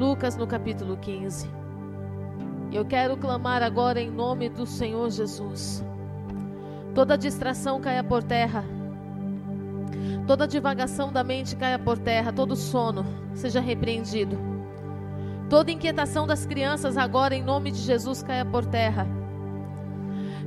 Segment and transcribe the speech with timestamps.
[0.00, 1.46] Lucas no capítulo 15.
[2.72, 5.84] Eu quero clamar agora em nome do Senhor Jesus.
[6.94, 8.64] Toda distração caia por terra.
[10.26, 14.38] Toda divagação da mente caia por terra, todo sono seja repreendido.
[15.50, 19.06] Toda inquietação das crianças agora em nome de Jesus caia por terra.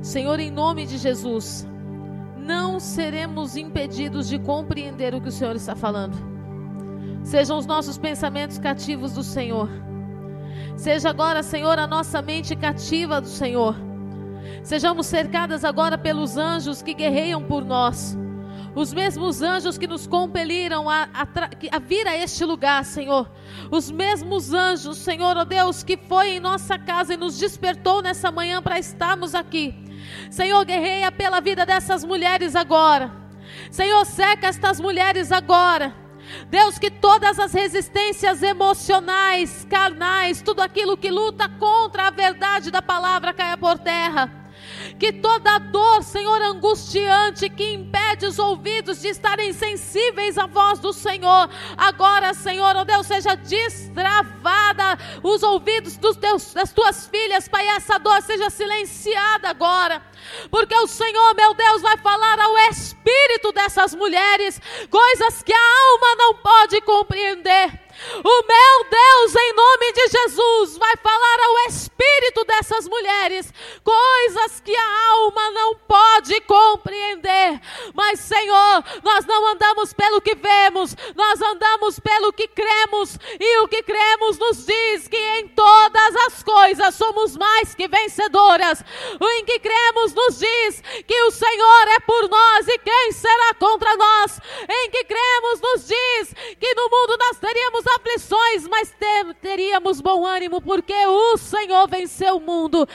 [0.02, 1.64] Senhor, em nome de Jesus,
[2.36, 6.33] não seremos impedidos de compreender o que o Senhor está falando.
[7.24, 9.68] Sejam os nossos pensamentos cativos do Senhor.
[10.76, 13.74] Seja agora, Senhor, a nossa mente cativa do Senhor.
[14.62, 18.16] Sejamos cercadas agora pelos anjos que guerreiam por nós.
[18.74, 21.26] Os mesmos anjos que nos compeliram a, a,
[21.72, 23.30] a, vir a este lugar, Senhor.
[23.70, 28.30] Os mesmos anjos, Senhor, oh Deus, que foi em nossa casa e nos despertou nessa
[28.30, 29.74] manhã para estarmos aqui.
[30.28, 33.10] Senhor, guerreia pela vida dessas mulheres agora.
[33.70, 36.03] Senhor, seca estas mulheres agora.
[36.48, 42.82] Deus, que todas as resistências emocionais, carnais, tudo aquilo que luta contra a verdade da
[42.82, 44.43] palavra caia por terra
[44.98, 50.92] que toda dor, Senhor, angustiante, que impede os ouvidos de estarem sensíveis à voz do
[50.92, 57.66] Senhor, agora, Senhor, oh Deus, seja destravada os ouvidos dos teus, das tuas filhas, Pai,
[57.68, 60.02] essa dor seja silenciada agora,
[60.50, 64.60] porque o Senhor, meu Deus, vai falar ao espírito dessas mulheres
[64.90, 67.83] coisas que a alma não pode compreender.
[68.24, 73.52] O meu Deus, em nome de Jesus, vai falar ao espírito dessas mulheres
[73.82, 77.60] coisas que a alma não pode compreender.
[77.94, 83.68] Mas, Senhor, nós não andamos pelo que vemos, nós andamos pelo que cremos, e o
[83.68, 88.82] que cremos nos diz que em todas as coisas somos mais que vencedoras.
[89.20, 93.54] O em que cremos nos diz que o Senhor é por nós e quem será
[93.54, 94.40] contra nós.
[94.68, 98.94] Em que cremos nos diz que no mundo nós teríamos aflições, mas
[99.40, 102.88] teríamos bom ânimo, porque o Senhor venceu o mundo.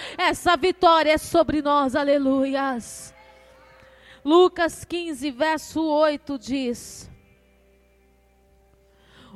[0.50, 3.14] Essa vitória é sobre nós, aleluias.
[4.26, 7.08] Lucas 15, verso 8 diz: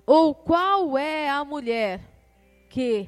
[0.08, 2.02] Ou qual é a mulher
[2.68, 3.08] que,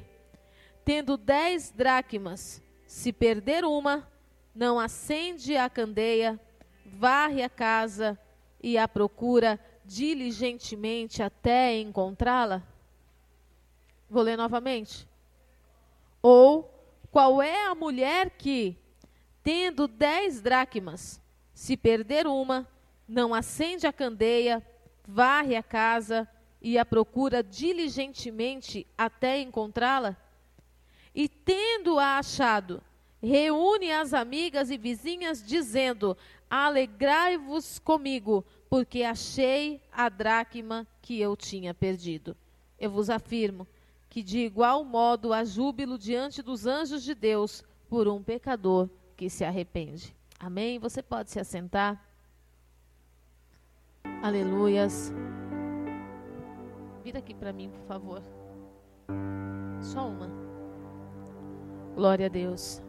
[0.84, 4.08] tendo dez dracmas, se perder uma,
[4.54, 6.38] não acende a candeia,
[6.84, 8.16] varre a casa
[8.62, 12.62] e a procura diligentemente até encontrá-la?
[14.08, 15.08] Vou ler novamente.
[16.22, 16.75] Ou
[17.16, 18.76] qual é a mulher que,
[19.42, 21.18] tendo dez dracmas,
[21.54, 22.68] se perder uma,
[23.08, 24.62] não acende a candeia,
[25.08, 26.28] varre a casa
[26.60, 30.14] e a procura diligentemente até encontrá-la?
[31.14, 32.82] E tendo-a achado,
[33.18, 36.14] reúne as amigas e vizinhas, dizendo:
[36.50, 42.36] Alegrai-vos comigo, porque achei a dracma que eu tinha perdido.
[42.78, 43.66] Eu vos afirmo
[44.16, 49.28] que de igual modo há júbilo diante dos anjos de Deus por um pecador que
[49.28, 50.16] se arrepende.
[50.40, 50.78] Amém?
[50.78, 52.02] Você pode se assentar.
[54.22, 55.12] Aleluias.
[57.04, 58.22] Vira aqui para mim, por favor.
[59.82, 60.30] Só uma.
[61.94, 62.80] Glória a Deus.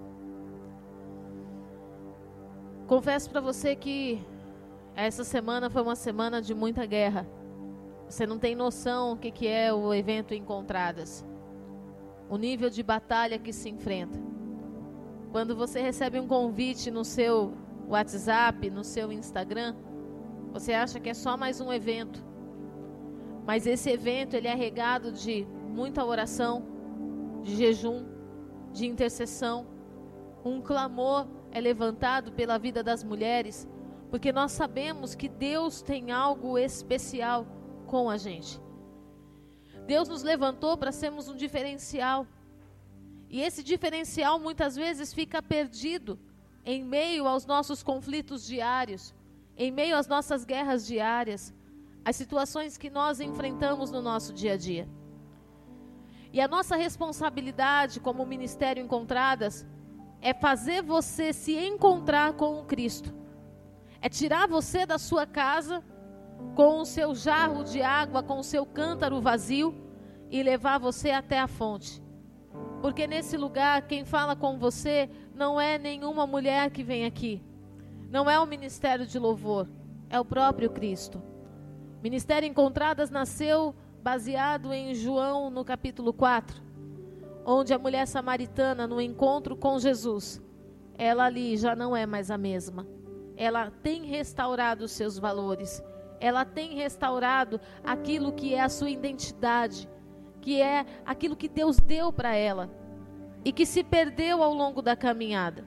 [2.87, 4.25] Confesso para você que
[4.95, 7.27] essa semana foi uma semana de muita guerra.
[8.07, 11.25] Você não tem noção o que, que é o evento Encontradas.
[12.29, 14.19] O nível de batalha que se enfrenta.
[15.31, 17.53] Quando você recebe um convite no seu
[17.87, 19.75] WhatsApp, no seu Instagram,
[20.51, 22.23] você acha que é só mais um evento.
[23.45, 26.63] Mas esse evento ele é regado de muita oração,
[27.43, 28.05] de jejum,
[28.71, 29.67] de intercessão.
[30.43, 33.67] Um clamor é levantado pela vida das mulheres
[34.09, 37.45] porque nós sabemos que Deus tem algo especial
[37.87, 38.59] com a gente.
[39.85, 42.27] Deus nos levantou para sermos um diferencial.
[43.29, 46.19] E esse diferencial muitas vezes fica perdido
[46.63, 49.15] em meio aos nossos conflitos diários,
[49.57, 51.53] em meio às nossas guerras diárias,
[52.05, 54.87] as situações que nós enfrentamos no nosso dia a dia.
[56.31, 59.65] E a nossa responsabilidade como Ministério Encontradas
[60.21, 63.17] é fazer você se encontrar com o Cristo
[64.01, 65.83] é tirar você da sua casa
[66.55, 69.75] com o seu jarro de água, com o seu cântaro vazio
[70.29, 72.01] e levar você até a fonte.
[72.81, 77.43] Porque nesse lugar, quem fala com você não é nenhuma mulher que vem aqui.
[78.09, 79.67] Não é o ministério de louvor,
[80.09, 81.21] é o próprio Cristo.
[82.01, 86.61] Ministério Encontradas nasceu baseado em João no capítulo 4,
[87.45, 90.41] onde a mulher samaritana, no encontro com Jesus,
[90.97, 92.97] ela ali já não é mais a mesma
[93.37, 95.81] ela tem restaurado os seus valores,
[96.19, 99.89] ela tem restaurado aquilo que é a sua identidade
[100.47, 102.69] que é aquilo que Deus deu para ela
[103.43, 105.65] e que se perdeu ao longo da caminhada.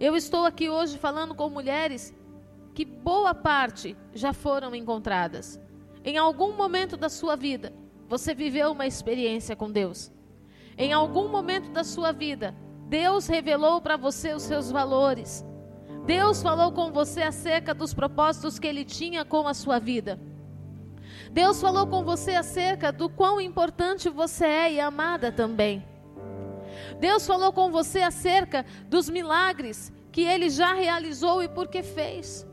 [0.00, 2.14] Eu estou aqui hoje falando com mulheres
[2.74, 5.60] que boa parte já foram encontradas.
[6.02, 7.70] Em algum momento da sua vida,
[8.08, 10.10] você viveu uma experiência com Deus.
[10.78, 12.56] Em algum momento da sua vida,
[12.88, 15.44] Deus revelou para você os seus valores.
[16.04, 20.18] Deus falou com você acerca dos propósitos que Ele tinha com a sua vida.
[21.30, 25.84] Deus falou com você acerca do quão importante você é e amada também.
[26.98, 32.46] Deus falou com você acerca dos milagres que Ele já realizou e por que fez.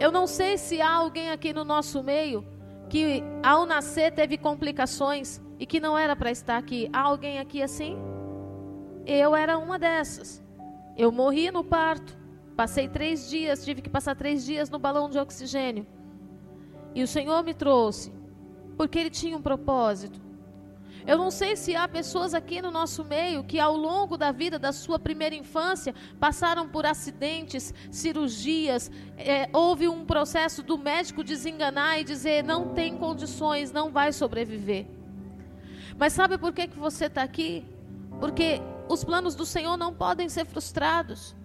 [0.00, 2.44] Eu não sei se há alguém aqui no nosso meio
[2.88, 6.88] que ao nascer teve complicações e que não era para estar aqui.
[6.92, 7.96] Há alguém aqui assim?
[9.06, 10.42] Eu era uma dessas.
[10.96, 12.25] Eu morri no parto.
[12.56, 15.86] Passei três dias, tive que passar três dias no balão de oxigênio.
[16.94, 18.10] E o Senhor me trouxe,
[18.76, 20.18] porque Ele tinha um propósito.
[21.06, 24.58] Eu não sei se há pessoas aqui no nosso meio que, ao longo da vida
[24.58, 32.00] da sua primeira infância, passaram por acidentes, cirurgias, é, houve um processo do médico desenganar
[32.00, 34.86] e dizer: não tem condições, não vai sobreviver.
[35.96, 37.64] Mas sabe por que, que você está aqui?
[38.18, 41.36] Porque os planos do Senhor não podem ser frustrados.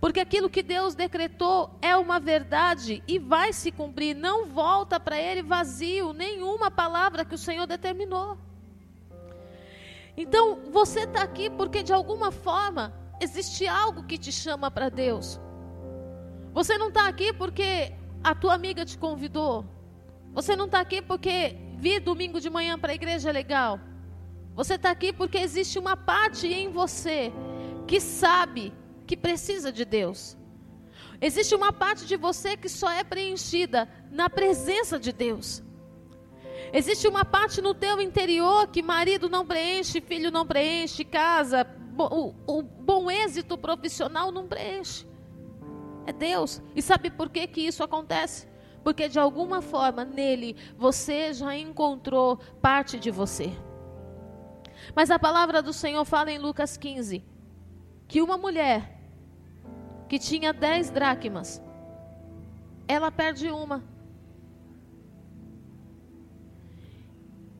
[0.00, 4.14] Porque aquilo que Deus decretou é uma verdade e vai se cumprir.
[4.14, 8.38] Não volta para Ele vazio nenhuma palavra que o Senhor determinou.
[10.16, 15.40] Então, você está aqui porque de alguma forma existe algo que te chama para Deus.
[16.52, 17.92] Você não está aqui porque
[18.22, 19.64] a tua amiga te convidou.
[20.32, 23.80] Você não está aqui porque vir domingo de manhã para a igreja é legal.
[24.54, 27.32] Você está aqui porque existe uma parte em você
[27.86, 28.72] que sabe
[29.08, 30.36] que precisa de Deus.
[31.20, 35.64] Existe uma parte de você que só é preenchida na presença de Deus.
[36.72, 41.66] Existe uma parte no teu interior que marido não preenche, filho não preenche, casa,
[41.96, 45.06] o, o bom êxito profissional não preenche.
[46.06, 46.60] É Deus.
[46.76, 48.46] E sabe por que, que isso acontece?
[48.84, 53.50] Porque de alguma forma nele você já encontrou parte de você.
[54.94, 57.24] Mas a palavra do Senhor fala em Lucas 15
[58.06, 58.97] que uma mulher
[60.08, 61.62] que tinha dez dracmas,
[62.86, 63.84] ela perde uma.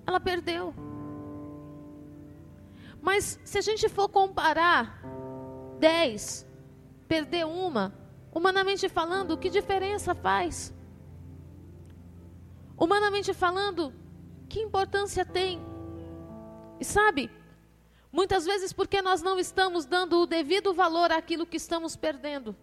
[0.06, 0.74] Ela perdeu.
[3.02, 5.00] Mas se a gente for comparar
[5.78, 6.46] dez,
[7.06, 7.94] perder uma,
[8.32, 10.74] humanamente falando, que diferença faz?
[12.76, 13.92] Humanamente falando,
[14.48, 15.60] que importância tem?
[16.80, 17.30] E sabe,
[18.10, 22.56] Muitas vezes porque nós não estamos dando o devido valor àquilo que estamos perdendo.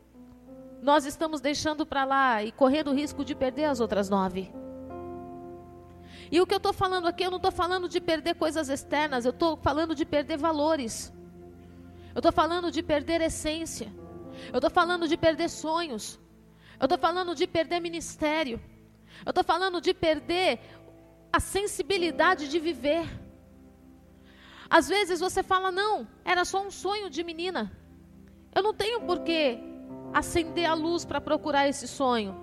[0.81, 4.51] Nós estamos deixando para lá e correndo o risco de perder as outras nove.
[6.31, 9.25] E o que eu estou falando aqui, eu não estou falando de perder coisas externas,
[9.25, 11.13] eu estou falando de perder valores.
[12.13, 13.91] Eu estou falando de perder essência.
[14.51, 16.19] Eu estou falando de perder sonhos.
[16.79, 18.59] Eu estou falando de perder ministério.
[19.25, 20.59] Eu estou falando de perder
[21.31, 23.24] a sensibilidade de viver.
[24.69, 27.71] Às vezes você fala, não, era só um sonho de menina.
[28.53, 29.59] Eu não tenho por que
[30.13, 32.35] acender a luz para procurar esse sonho.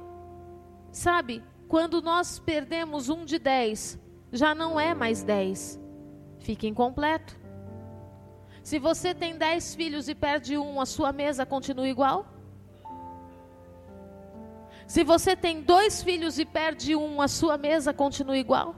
[0.91, 3.99] Sabe, quando nós perdemos um de dez,
[4.31, 5.81] já não é mais dez.
[6.39, 7.41] Fica incompleto.
[8.63, 12.27] Se você tem dez filhos e perde um, a sua mesa continua igual?
[14.87, 18.77] Se você tem dois filhos e perde um, a sua mesa continua igual?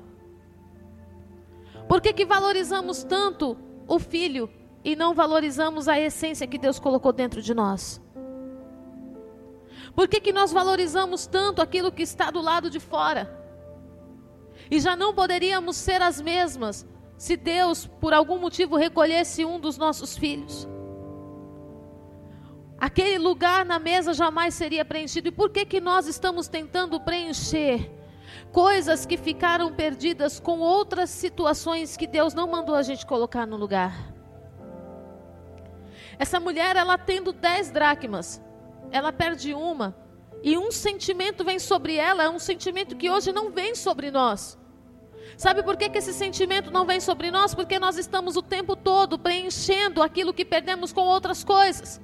[1.88, 4.50] Por que, que valorizamos tanto o filho
[4.82, 8.00] e não valorizamos a essência que Deus colocou dentro de nós?
[9.94, 13.42] Por que, que nós valorizamos tanto aquilo que está do lado de fora?
[14.70, 16.86] E já não poderíamos ser as mesmas
[17.16, 20.68] se Deus, por algum motivo, recolhesse um dos nossos filhos.
[22.78, 25.28] Aquele lugar na mesa jamais seria preenchido.
[25.28, 27.90] E por que, que nós estamos tentando preencher
[28.54, 33.56] coisas que ficaram perdidas com outras situações que Deus não mandou a gente colocar no
[33.56, 34.14] lugar.
[36.20, 38.40] Essa mulher, ela tendo dez dracmas,
[38.92, 39.96] ela perde uma,
[40.40, 44.56] e um sentimento vem sobre ela, é um sentimento que hoje não vem sobre nós.
[45.36, 47.56] Sabe por que, que esse sentimento não vem sobre nós?
[47.56, 52.00] Porque nós estamos o tempo todo preenchendo aquilo que perdemos com outras coisas.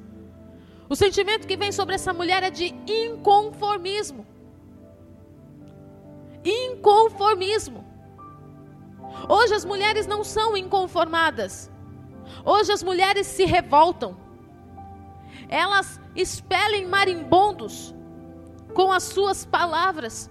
[0.88, 4.29] O sentimento que vem sobre essa mulher é de inconformismo
[6.44, 7.84] inconformismo.
[9.28, 11.70] Hoje as mulheres não são inconformadas.
[12.44, 14.16] Hoje as mulheres se revoltam.
[15.48, 17.94] Elas expelem marimbondos
[18.74, 20.30] com as suas palavras.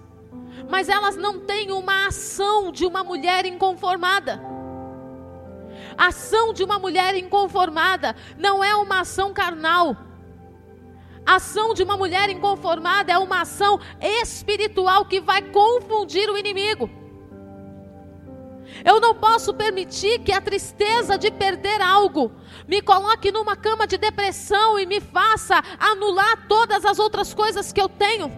[0.68, 4.40] mas elas não têm uma ação de uma mulher inconformada.
[5.96, 9.96] A ação de uma mulher inconformada não é uma ação carnal.
[11.26, 16.90] A ação de uma mulher inconformada é uma ação espiritual que vai confundir o inimigo.
[18.84, 22.32] Eu não posso permitir que a tristeza de perder algo
[22.66, 27.80] me coloque numa cama de depressão e me faça anular todas as outras coisas que
[27.80, 28.32] eu tenho.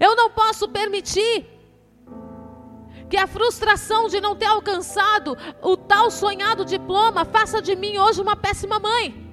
[0.00, 1.46] Eu não posso permitir
[3.08, 8.20] que a frustração de não ter alcançado o tal sonhado diploma faça de mim hoje
[8.20, 9.25] uma péssima mãe.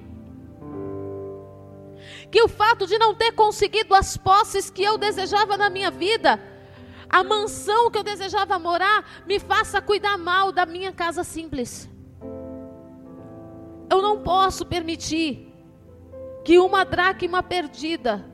[2.34, 6.40] Que o fato de não ter conseguido as posses que eu desejava na minha vida,
[7.08, 11.88] a mansão que eu desejava morar, me faça cuidar mal da minha casa simples.
[13.88, 15.54] Eu não posso permitir
[16.44, 18.28] que uma dracma perdida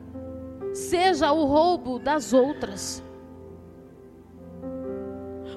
[0.72, 3.04] seja o roubo das outras.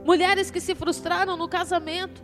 [0.04, 2.22] Mulheres que se frustraram no casamento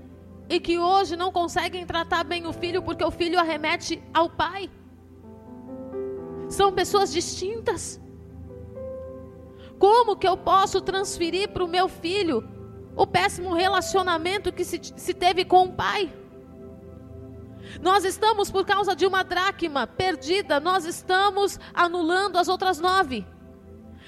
[0.49, 4.69] e que hoje não conseguem tratar bem o filho porque o filho arremete ao pai.
[6.49, 8.01] São pessoas distintas.
[9.77, 12.43] Como que eu posso transferir para o meu filho
[12.95, 16.13] o péssimo relacionamento que se, se teve com o pai?
[17.81, 23.25] Nós estamos, por causa de uma dracma perdida, nós estamos anulando as outras nove.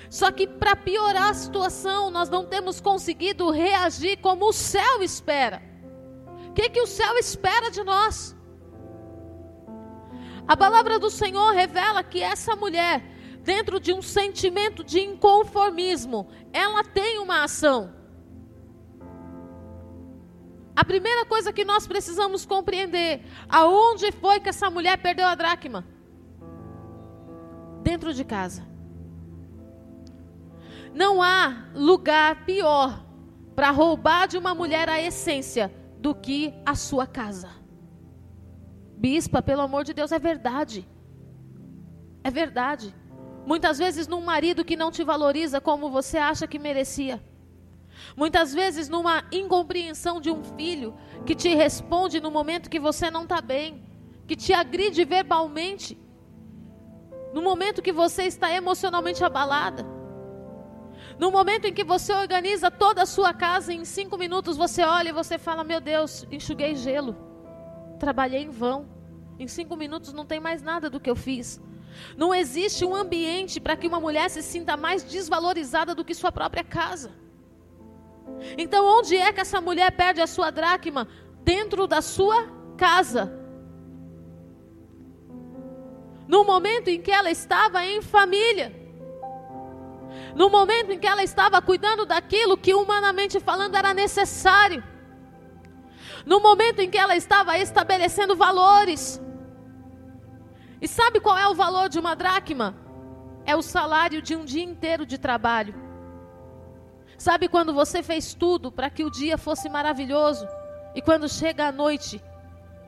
[0.10, 5.62] Só que para piorar a situação, nós não temos conseguido reagir como o céu espera.
[6.50, 8.36] O que, que o céu espera de nós?
[10.51, 13.01] A palavra do Senhor revela que essa mulher,
[13.41, 17.96] dentro de um sentimento de inconformismo, ela tem uma ação.
[20.75, 25.88] A primeira coisa que nós precisamos compreender, aonde foi que essa mulher perdeu a dracma?
[27.81, 28.67] Dentro de casa.
[30.93, 33.01] Não há lugar pior
[33.55, 37.61] para roubar de uma mulher a essência do que a sua casa.
[39.03, 40.88] Bispa, pelo amor de Deus, é verdade.
[42.24, 42.93] É verdade.
[43.48, 47.20] Muitas vezes num marido que não te valoriza como você acha que merecia.
[48.15, 50.93] Muitas vezes numa incompreensão de um filho
[51.25, 53.84] que te responde no momento que você não está bem,
[54.27, 55.98] que te agride verbalmente,
[57.34, 59.84] no momento que você está emocionalmente abalada.
[61.17, 65.10] No momento em que você organiza toda a sua casa, em cinco minutos você olha
[65.10, 67.31] e você fala: Meu Deus, enxuguei gelo,
[68.01, 68.79] trabalhei em vão.
[69.39, 71.62] Em cinco minutos não tem mais nada do que eu fiz.
[72.17, 76.31] Não existe um ambiente para que uma mulher se sinta mais desvalorizada do que sua
[76.31, 77.12] própria casa.
[78.58, 81.08] Então, onde é que essa mulher perde a sua dracma?
[81.43, 82.39] Dentro da sua
[82.77, 83.24] casa.
[86.27, 88.74] No momento em que ela estava em família.
[90.36, 94.81] No momento em que ela estava cuidando daquilo que humanamente falando era necessário.
[96.25, 99.22] No momento em que ela estava estabelecendo valores.
[100.82, 102.75] E sabe qual é o valor de uma dracma?
[103.46, 105.74] É o salário de um dia inteiro de trabalho.
[107.18, 110.48] Sabe quando você fez tudo para que o dia fosse maravilhoso
[110.96, 112.22] e quando chega a noite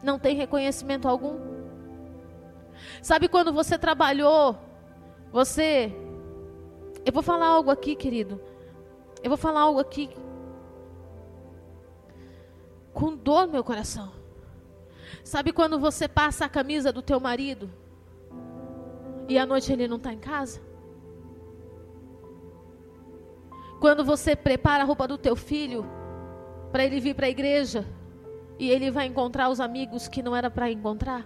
[0.02, 1.40] não tem reconhecimento algum?
[3.02, 4.58] Sabe quando você trabalhou,
[5.32, 5.94] você
[7.06, 8.40] eu vou falar algo aqui, querido.
[9.22, 10.10] Eu vou falar algo aqui
[12.94, 14.12] com dor no meu coração.
[15.24, 17.70] Sabe quando você passa a camisa do teu marido
[19.28, 20.62] e à noite ele não está em casa?
[23.80, 25.86] Quando você prepara a roupa do teu filho
[26.72, 27.86] para ele vir para a igreja
[28.60, 31.26] e ele vai encontrar os amigos que não era para encontrar?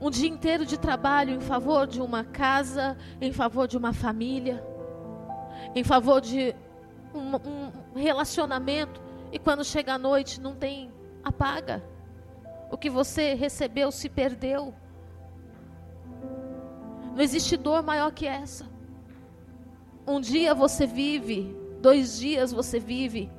[0.00, 4.64] um dia inteiro de trabalho em favor de uma casa, em favor de uma família,
[5.74, 6.54] em favor de
[7.14, 9.00] um, um relacionamento,
[9.32, 11.82] e quando chega a noite não tem apaga.
[12.70, 14.74] O que você recebeu se perdeu.
[17.14, 18.68] Não existe dor maior que essa.
[20.06, 23.30] Um dia você vive, dois dias você vive,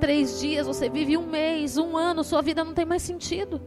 [0.00, 3.60] três dias você vive, um mês, um ano, sua vida não tem mais sentido.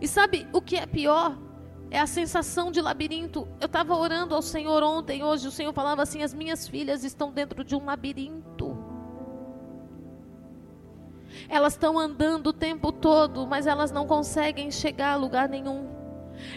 [0.00, 1.36] E sabe o que é pior?
[1.90, 3.48] É a sensação de labirinto.
[3.60, 7.32] Eu estava orando ao Senhor ontem, hoje o Senhor falava assim: as minhas filhas estão
[7.32, 8.47] dentro de um labirinto.
[11.48, 15.88] Elas estão andando o tempo todo, mas elas não conseguem chegar a lugar nenhum.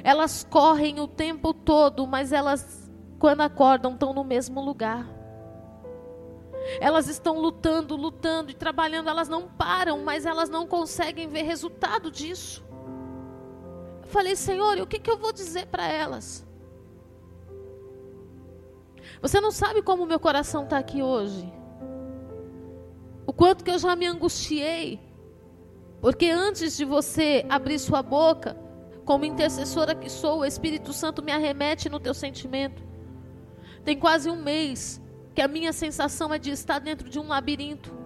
[0.04, 5.08] Elas correm o tempo todo, mas elas, quando acordam, estão no mesmo lugar.
[6.80, 12.12] Elas estão lutando, lutando e trabalhando, elas não param, mas elas não conseguem ver resultado
[12.12, 12.64] disso.
[14.04, 16.46] Falei, Senhor, e o que, que eu vou dizer para elas?
[19.22, 21.61] Você não sabe como o meu coração está aqui hoje.
[23.32, 25.00] O quanto que eu já me angustiei.
[26.02, 28.58] Porque antes de você abrir sua boca,
[29.06, 32.84] como intercessora que sou, o Espírito Santo me arremete no teu sentimento.
[33.86, 35.02] Tem quase um mês
[35.34, 37.98] que a minha sensação é de estar dentro de um labirinto.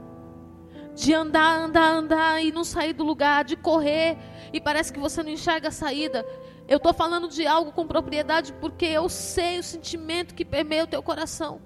[0.93, 4.19] De andar, andar, andar e não sair do lugar, de correr
[4.53, 6.23] e parece que você não enxerga a saída.
[6.67, 10.87] Eu estou falando de algo com propriedade porque eu sei o sentimento que permeia o
[10.87, 11.59] teu coração.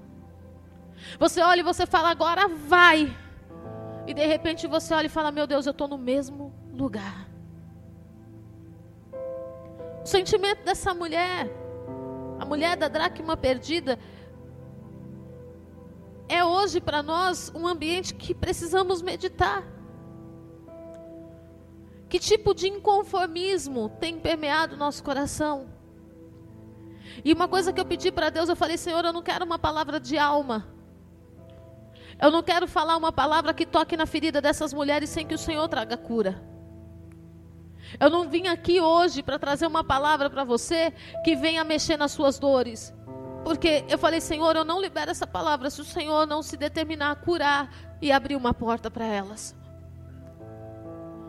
[1.20, 3.14] Você olha e você fala, agora vai.
[4.10, 7.30] E de repente você olha e fala, meu Deus, eu estou no mesmo lugar.
[10.04, 11.48] O sentimento dessa mulher,
[12.40, 14.00] a mulher da dracma perdida,
[16.28, 19.64] é hoje para nós um ambiente que precisamos meditar.
[22.10, 25.70] Que tipo de inconformismo tem permeado nosso coração?
[27.24, 29.60] E uma coisa que eu pedi para Deus, eu falei, Senhor, eu não quero uma
[29.60, 30.79] palavra de alma.
[32.22, 35.38] Eu não quero falar uma palavra que toque na ferida dessas mulheres sem que o
[35.38, 36.42] Senhor traga cura.
[37.98, 42.12] Eu não vim aqui hoje para trazer uma palavra para você que venha mexer nas
[42.12, 42.94] suas dores.
[43.44, 47.12] Porque eu falei, Senhor, eu não libero essa palavra se o Senhor não se determinar
[47.12, 47.72] a curar
[48.02, 49.56] e abrir uma porta para elas.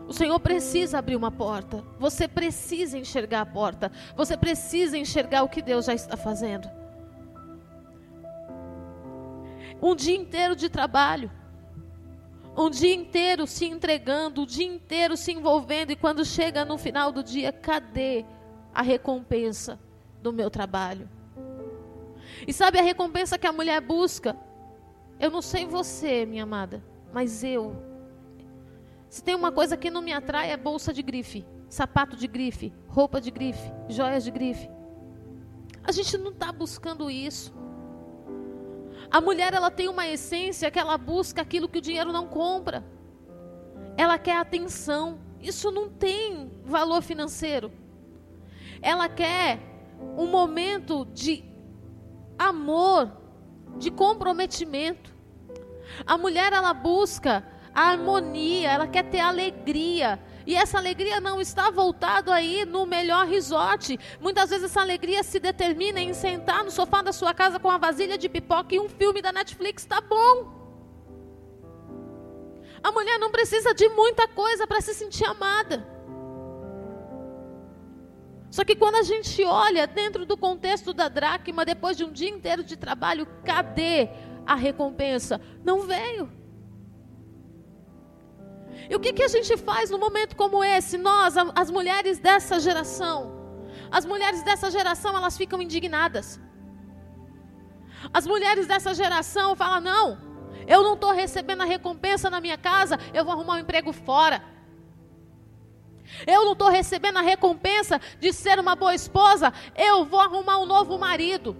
[0.07, 1.81] O Senhor precisa abrir uma porta.
[1.97, 3.89] Você precisa enxergar a porta.
[4.13, 6.69] Você precisa enxergar o que Deus já está fazendo.
[9.81, 11.31] Um dia inteiro de trabalho.
[12.55, 15.91] Um dia inteiro se entregando, o um dia inteiro se envolvendo.
[15.91, 18.25] E quando chega no final do dia, cadê
[18.73, 19.79] a recompensa
[20.21, 21.09] do meu trabalho?
[22.45, 24.35] E sabe a recompensa que a mulher busca?
[25.19, 26.83] Eu não sei você, minha amada,
[27.13, 27.91] mas eu
[29.11, 32.71] se tem uma coisa que não me atrai é bolsa de grife, sapato de grife,
[32.87, 34.69] roupa de grife, joias de grife.
[35.83, 37.53] A gente não está buscando isso.
[39.11, 42.83] A mulher ela tem uma essência que ela busca aquilo que o dinheiro não compra.
[43.97, 45.19] Ela quer atenção.
[45.41, 47.71] Isso não tem valor financeiro.
[48.81, 49.59] Ela quer
[50.17, 51.43] um momento de
[52.39, 53.11] amor,
[53.77, 55.13] de comprometimento.
[56.05, 60.19] A mulher ela busca a harmonia, ela quer ter alegria.
[60.45, 63.99] E essa alegria não está voltada aí no melhor resort.
[64.19, 67.77] Muitas vezes essa alegria se determina em sentar no sofá da sua casa com uma
[67.77, 70.61] vasilha de pipoca e um filme da Netflix, tá bom.
[72.83, 75.87] A mulher não precisa de muita coisa para se sentir amada.
[78.49, 82.29] Só que quando a gente olha dentro do contexto da dracma, depois de um dia
[82.29, 84.09] inteiro de trabalho, cadê
[84.45, 85.39] a recompensa?
[85.63, 86.40] Não veio.
[88.91, 90.97] E o que, que a gente faz no momento como esse?
[90.97, 93.17] Nós, as mulheres dessa geração.
[93.89, 96.41] As mulheres dessa geração, elas ficam indignadas.
[98.13, 100.05] As mulheres dessa geração falam: não,
[100.67, 104.43] eu não estou recebendo a recompensa na minha casa, eu vou arrumar um emprego fora.
[106.27, 110.65] Eu não estou recebendo a recompensa de ser uma boa esposa, eu vou arrumar um
[110.65, 111.55] novo marido.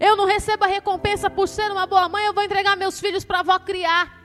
[0.00, 3.24] Eu não recebo a recompensa por ser uma boa mãe, eu vou entregar meus filhos
[3.24, 4.21] para a avó criar.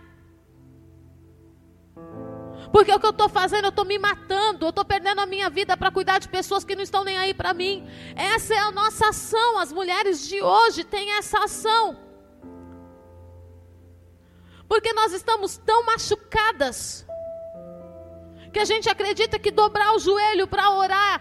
[2.77, 5.49] Porque o que eu estou fazendo, eu estou me matando, eu estou perdendo a minha
[5.49, 7.83] vida para cuidar de pessoas que não estão nem aí para mim.
[8.15, 9.57] Essa é a nossa ação.
[9.57, 11.97] As mulheres de hoje têm essa ação.
[14.67, 17.03] Porque nós estamos tão machucadas
[18.53, 21.19] que a gente acredita que dobrar o joelho para orar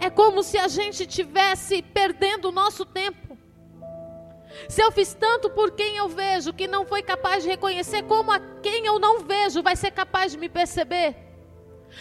[0.00, 3.25] é como se a gente estivesse perdendo o nosso tempo.
[4.68, 8.32] Se eu fiz tanto por quem eu vejo que não foi capaz de reconhecer, como
[8.32, 11.16] a quem eu não vejo vai ser capaz de me perceber?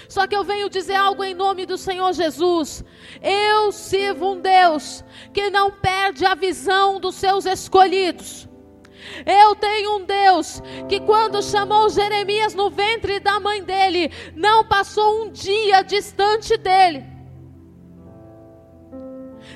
[0.09, 2.83] Só que eu venho dizer algo em nome do Senhor Jesus.
[3.21, 8.47] Eu sirvo um Deus que não perde a visão dos seus escolhidos.
[9.25, 15.23] Eu tenho um Deus que, quando chamou Jeremias no ventre da mãe dele, não passou
[15.23, 17.14] um dia distante dele.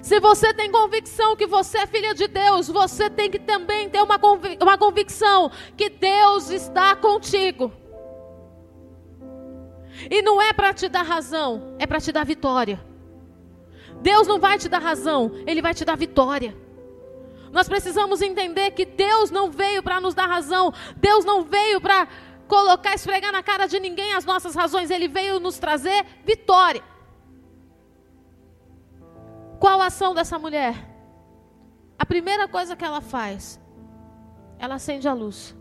[0.02, 4.02] Se você tem convicção que você é filha de Deus, você tem que também ter
[4.02, 7.72] uma, convic uma convicção que Deus está contigo.
[10.10, 12.80] E não é para te dar razão, é para te dar vitória.
[14.02, 16.56] Deus não vai te dar razão, Ele vai te dar vitória.
[17.52, 22.08] Nós precisamos entender que Deus não veio para nos dar razão, Deus não veio para
[22.48, 26.84] colocar, esfregar na cara de ninguém as nossas razões, Ele veio nos trazer vitória.
[29.60, 30.74] Qual a ação dessa mulher?
[31.98, 33.60] A primeira coisa que ela faz,
[34.58, 35.56] ela acende a luz.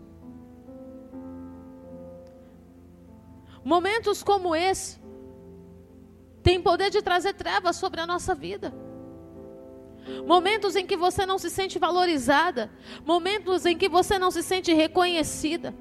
[3.63, 4.99] Momentos como esse
[6.41, 8.73] têm poder de trazer trevas sobre a nossa vida.
[10.25, 12.71] Momentos em que você não se sente valorizada,
[13.05, 15.75] momentos em que você não se sente reconhecida.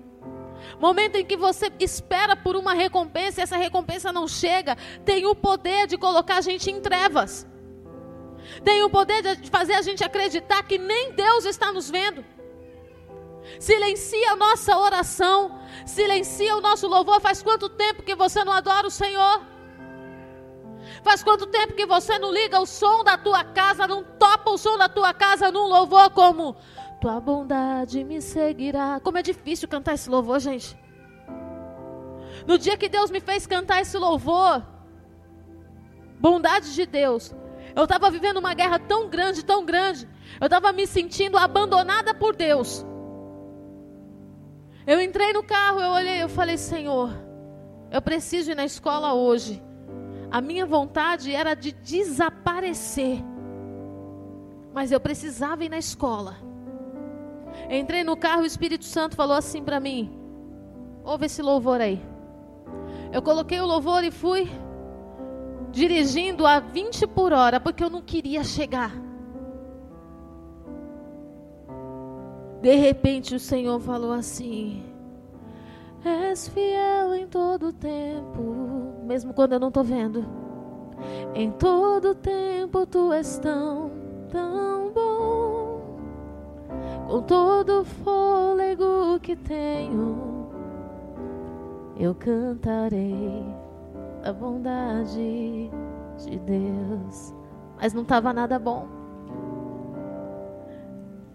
[0.80, 5.36] Momento em que você espera por uma recompensa e essa recompensa não chega, tem o
[5.36, 7.46] poder de colocar a gente em trevas.
[8.64, 12.24] Tem o poder de fazer a gente acreditar que nem Deus está nos vendo.
[13.58, 17.20] Silencia a nossa oração, silencia o nosso louvor.
[17.20, 19.42] Faz quanto tempo que você não adora o Senhor?
[21.02, 24.58] Faz quanto tempo que você não liga o som da tua casa, não topa o
[24.58, 26.56] som da tua casa num louvor como
[27.00, 29.00] Tua bondade me seguirá.
[29.00, 30.76] Como é difícil cantar esse louvor, gente.
[32.46, 34.64] No dia que Deus me fez cantar esse louvor,
[36.18, 37.32] bondade de Deus,
[37.78, 40.08] eu estava vivendo uma guerra tão grande, tão grande.
[40.40, 42.84] Eu estava me sentindo abandonada por Deus.
[44.84, 47.12] Eu entrei no carro, eu olhei, eu falei, Senhor,
[47.88, 49.62] eu preciso ir na escola hoje.
[50.28, 53.22] A minha vontade era de desaparecer.
[54.74, 56.36] Mas eu precisava ir na escola.
[57.70, 60.12] Entrei no carro, o Espírito Santo falou assim para mim:
[61.04, 62.02] Ouve esse louvor aí.
[63.12, 64.50] Eu coloquei o louvor e fui
[65.70, 68.92] dirigindo a 20 por hora, porque eu não queria chegar.
[72.60, 74.82] De repente o Senhor falou assim:
[76.04, 80.24] És fiel em todo tempo, mesmo quando eu não estou vendo.
[81.34, 83.90] Em todo tempo tu és tão,
[84.30, 85.98] tão bom.
[87.06, 90.50] Com todo o fôlego que tenho,
[91.96, 93.57] eu cantarei
[94.22, 95.70] a bondade
[96.16, 97.34] de Deus.
[97.76, 98.88] Mas não estava nada bom.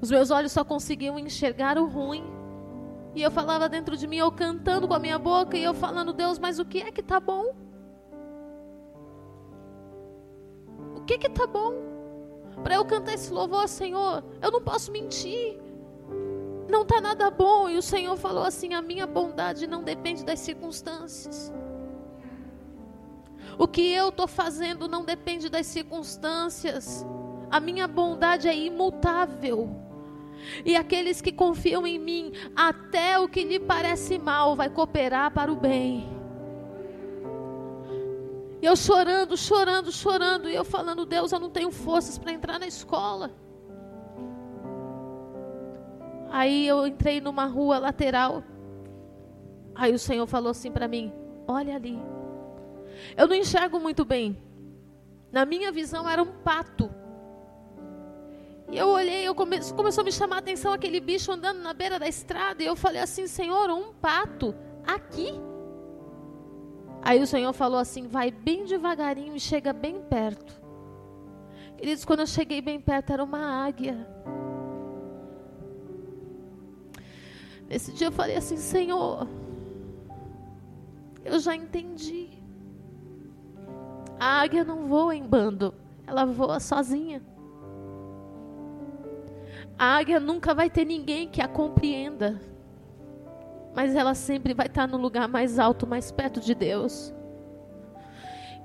[0.02, 2.26] Os meus olhos só conseguiam enxergar o ruim.
[3.15, 6.12] E eu falava dentro de mim, eu cantando com a minha boca e eu falando,
[6.12, 7.56] Deus, mas o que é que está bom?
[10.96, 11.74] O que que está bom?
[12.63, 15.60] Para eu cantar esse louvor, Senhor, eu não posso mentir.
[16.69, 17.69] Não está nada bom.
[17.69, 21.54] E o Senhor falou assim: a minha bondade não depende das circunstâncias.
[23.58, 27.06] O que eu estou fazendo não depende das circunstâncias.
[27.52, 29.70] A minha bondade é imutável.
[30.66, 35.52] E aqueles que confiam em mim, até o que lhe parece mal vai cooperar para
[35.52, 36.10] o bem.
[38.62, 42.66] Eu chorando, chorando, chorando, e eu falando, Deus, eu não tenho forças para entrar na
[42.66, 43.32] escola.
[46.32, 48.44] Aí eu entrei numa rua lateral.
[49.76, 51.13] Aí o Senhor falou assim para mim:
[51.48, 52.00] Olha ali.
[53.15, 54.38] Eu não enxergo muito bem.
[55.32, 56.89] Na minha visão era um pato.
[58.71, 61.73] E eu olhei, eu come, começou a me chamar a atenção aquele bicho andando na
[61.73, 62.63] beira da estrada.
[62.63, 65.34] E eu falei assim: Senhor, um pato aqui?
[67.01, 70.62] Aí o Senhor falou assim: vai bem devagarinho e chega bem perto.
[71.77, 74.08] Queridos, quando eu cheguei bem perto, era uma águia.
[77.67, 79.27] Nesse dia eu falei assim: Senhor,
[81.25, 82.33] eu já entendi.
[84.23, 85.73] A águia não voa em bando,
[86.07, 87.21] ela voa sozinha.
[89.77, 92.41] A águia nunca vai ter ninguém que a compreenda,
[93.75, 97.13] mas ela sempre vai estar no lugar mais alto, mais perto de Deus.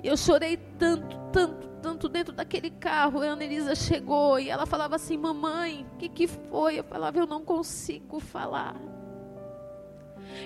[0.00, 3.20] Eu chorei tanto, tanto, tanto dentro daquele carro.
[3.20, 6.78] A Ana Elisa chegou e ela falava assim: Mamãe, o que, que foi?
[6.78, 8.76] Eu falava: Eu não consigo falar.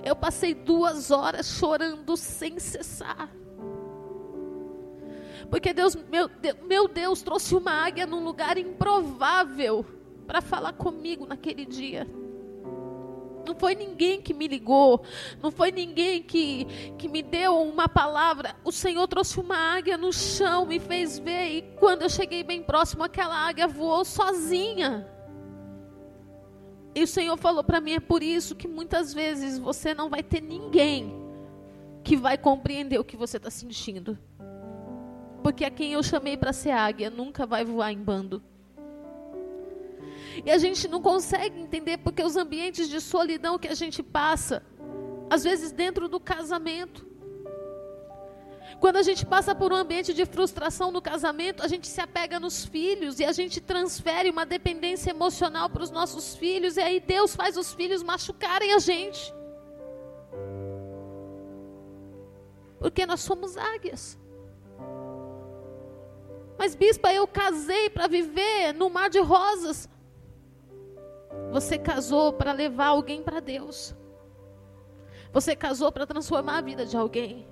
[0.03, 3.29] Eu passei duas horas chorando sem cessar.
[5.53, 6.31] Porque Deus, meu,
[6.67, 9.85] meu Deus, trouxe uma águia num lugar improvável
[10.27, 12.09] para falar comigo naquele dia.
[13.47, 15.05] Não foi ninguém que me ligou,
[15.43, 16.65] não foi ninguém que,
[16.97, 18.57] que me deu uma palavra.
[18.65, 22.63] O Senhor trouxe uma águia no chão, me fez ver, e quando eu cheguei bem
[22.63, 25.07] próximo, aquela águia voou sozinha.
[26.95, 30.23] E o Senhor falou para mim: é por isso que muitas vezes você não vai
[30.23, 31.13] ter ninguém
[32.03, 34.19] que vai compreender o que você está sentindo.
[35.43, 38.43] Porque a quem eu chamei para ser águia nunca vai voar em bando.
[40.45, 44.65] E a gente não consegue entender porque os ambientes de solidão que a gente passa,
[45.29, 47.07] às vezes dentro do casamento.
[48.81, 52.41] Quando a gente passa por um ambiente de frustração no casamento, a gente se apega
[52.41, 56.99] nos filhos e a gente transfere uma dependência emocional para os nossos filhos, e aí
[56.99, 59.33] Deus faz os filhos machucarem a gente.
[62.81, 64.19] Porque nós somos águias.
[66.63, 69.89] Mas, bispa, eu casei para viver no mar de rosas.
[71.51, 73.93] Você casou para levar alguém para Deus.
[75.33, 77.49] Você casou para transformar a vida de alguém.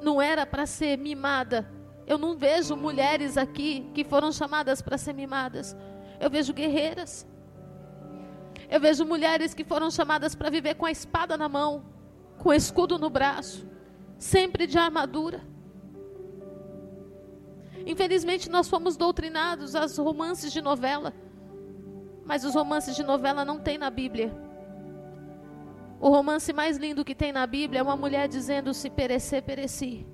[0.00, 1.68] Não era para ser mimada
[2.06, 5.76] Eu não vejo mulheres aqui que foram chamadas para ser mimadas.
[6.20, 7.26] Eu vejo guerreiras.
[8.70, 11.84] Eu vejo mulheres que foram chamadas para viver com a espada na mão,
[12.38, 13.66] com o escudo no braço,
[14.16, 15.53] sempre de armadura.
[17.86, 21.12] Infelizmente, nós fomos doutrinados aos romances de novela,
[22.24, 24.32] mas os romances de novela não tem na Bíblia.
[26.00, 30.06] O romance mais lindo que tem na Bíblia é uma mulher dizendo: Se perecer, pereci.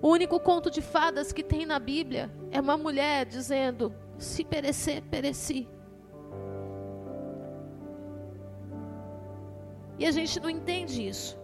[0.00, 5.02] O único conto de fadas que tem na Bíblia é uma mulher dizendo: Se perecer,
[5.02, 5.68] pereci.
[9.98, 11.38] E a gente não entende isso.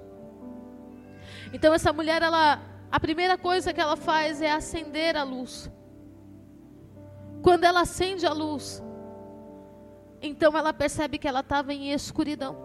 [1.53, 5.71] Então essa mulher, ela, a primeira coisa que ela faz é acender a luz.
[7.43, 8.83] Quando ela acende a luz,
[10.21, 12.57] então ela percebe que ela estava em escuridão.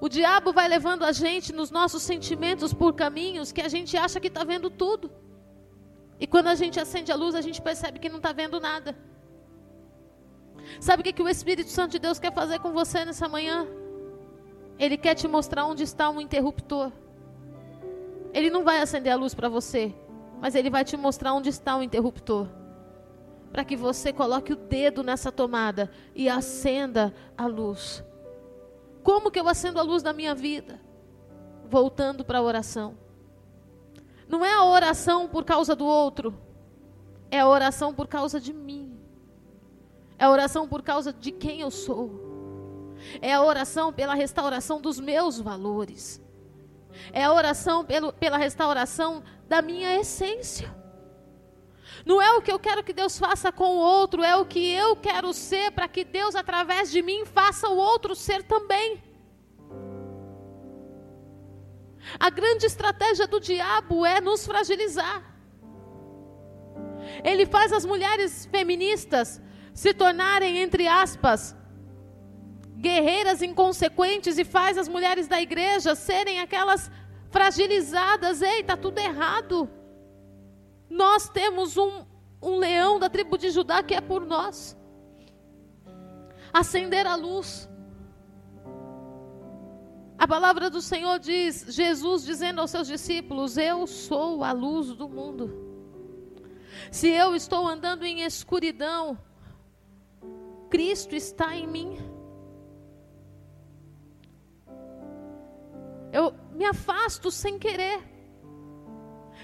[0.00, 4.20] O diabo vai levando a gente nos nossos sentimentos por caminhos que a gente acha
[4.20, 5.10] que está vendo tudo.
[6.20, 8.96] E quando a gente acende a luz, a gente percebe que não está vendo nada.
[10.80, 13.66] Sabe o que, que o Espírito Santo de Deus quer fazer com você nessa manhã?
[14.78, 16.92] Ele quer te mostrar onde está um interruptor.
[18.32, 19.94] Ele não vai acender a luz para você,
[20.40, 22.48] mas ele vai te mostrar onde está o interruptor.
[23.50, 28.02] Para que você coloque o dedo nessa tomada e acenda a luz.
[29.02, 30.80] Como que eu acendo a luz da minha vida?
[31.68, 32.96] Voltando para a oração.
[34.28, 36.34] Não é a oração por causa do outro,
[37.30, 38.98] é a oração por causa de mim.
[40.18, 42.94] É a oração por causa de quem eu sou.
[43.20, 46.22] É a oração pela restauração dos meus valores.
[47.12, 50.74] É a oração pelo, pela restauração da minha essência.
[52.04, 54.72] Não é o que eu quero que Deus faça com o outro, é o que
[54.72, 59.02] eu quero ser para que Deus, através de mim, faça o outro ser também.
[62.18, 65.22] A grande estratégia do diabo é nos fragilizar.
[67.24, 69.40] Ele faz as mulheres feministas
[69.74, 71.56] se tornarem, entre aspas,
[72.82, 76.90] guerreiras inconsequentes e faz as mulheres da igreja serem aquelas
[77.30, 78.42] fragilizadas.
[78.42, 79.70] Ei, está tudo errado.
[80.90, 82.04] Nós temos um,
[82.42, 84.76] um leão da tribo de Judá que é por nós.
[86.52, 87.68] Acender a luz.
[90.18, 95.08] A palavra do Senhor diz, Jesus dizendo aos seus discípulos: Eu sou a luz do
[95.08, 95.44] mundo.
[96.90, 99.16] Se eu estou andando em escuridão,
[100.68, 102.11] Cristo está em mim.
[106.12, 108.00] Eu me afasto sem querer.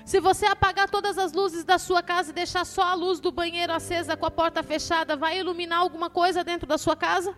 [0.04, 3.32] Se você apagar todas as luzes da sua casa e deixar só a luz do
[3.32, 7.36] banheiro acesa com a porta fechada, vai iluminar alguma coisa dentro da sua casa?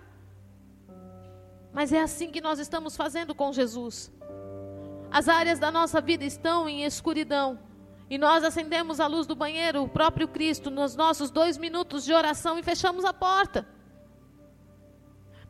[1.72, 4.12] Mas é assim que nós estamos fazendo com Jesus.
[5.10, 7.58] As áreas da nossa vida estão em escuridão.
[8.08, 12.12] E nós acendemos a luz do banheiro, o próprio Cristo, nos nossos dois minutos de
[12.12, 13.66] oração e fechamos a porta.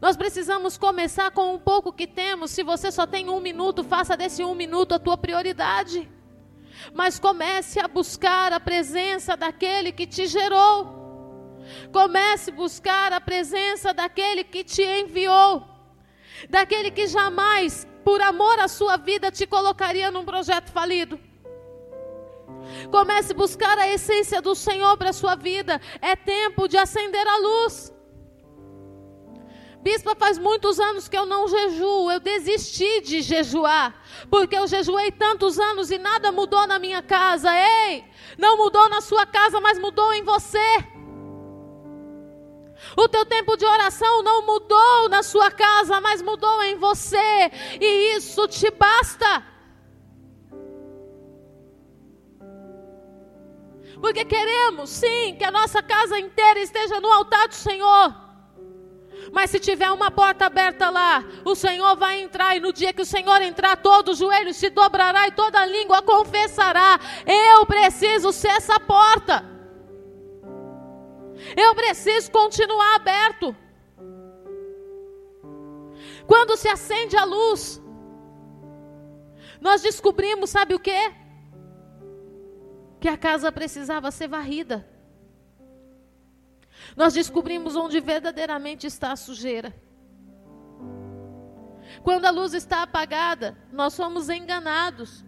[0.00, 2.50] Nós precisamos começar com um pouco que temos.
[2.50, 6.08] Se você só tem um minuto, faça desse um minuto a tua prioridade
[6.94, 10.98] mas comece a buscar a presença daquele que te gerou.
[11.92, 15.64] Comece a buscar a presença daquele que te enviou,
[16.48, 21.20] daquele que jamais, por amor à sua vida, te colocaria num projeto falido.
[22.90, 25.80] Comece a buscar a essência do Senhor para a sua vida.
[26.00, 27.92] É tempo de acender a luz.
[29.82, 33.94] Bispa, faz muitos anos que eu não jejuo, eu desisti de jejuar,
[34.30, 37.48] porque eu jejuei tantos anos e nada mudou na minha casa.
[37.50, 38.04] Ei,
[38.36, 40.58] não mudou na sua casa, mas mudou em você.
[42.94, 48.16] O teu tempo de oração não mudou na sua casa, mas mudou em você, e
[48.16, 49.44] isso te basta.
[53.98, 58.29] Porque queremos, sim, que a nossa casa inteira esteja no altar do Senhor.
[59.32, 63.02] Mas se tiver uma porta aberta lá, o Senhor vai entrar, e no dia que
[63.02, 68.80] o Senhor entrar, todo joelho se dobrará e toda língua confessará: Eu preciso ser essa
[68.80, 69.44] porta.
[71.56, 73.56] Eu preciso continuar aberto.
[76.26, 77.80] Quando se acende a luz,
[79.60, 81.12] nós descobrimos, sabe o que?
[83.00, 84.89] Que a casa precisava ser varrida
[86.96, 89.74] nós descobrimos onde verdadeiramente está a sujeira.
[92.02, 95.24] Quando a luz está apagada, nós somos enganados.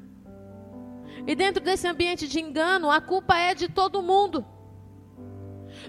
[1.27, 4.45] E dentro desse ambiente de engano, a culpa é de todo mundo.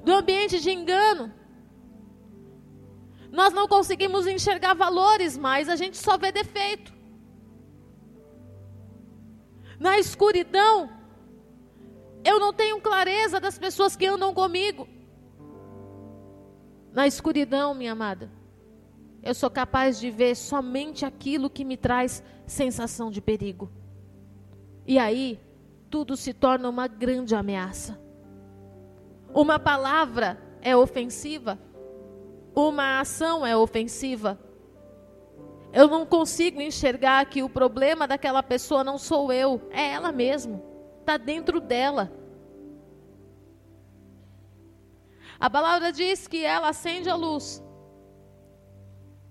[0.04, 1.34] Do ambiente de engano,
[3.32, 6.94] nós não conseguimos enxergar valores mais, a gente só vê defeito.
[9.80, 10.90] Na escuridão,
[12.24, 14.88] eu não tenho clareza das pessoas que andam comigo.
[16.94, 18.30] Na escuridão, minha amada,
[19.24, 23.72] eu sou capaz de ver somente aquilo que me traz sensação de perigo.
[24.86, 25.40] E aí,
[25.90, 28.00] tudo se torna uma grande ameaça.
[29.34, 31.58] Uma palavra é ofensiva,
[32.56, 34.40] uma ação é ofensiva.
[35.74, 40.62] Eu não consigo enxergar que o problema daquela pessoa não sou eu, é ela mesma.
[41.00, 42.12] Está dentro dela.
[45.44, 47.62] A palavra diz que ela acende a luz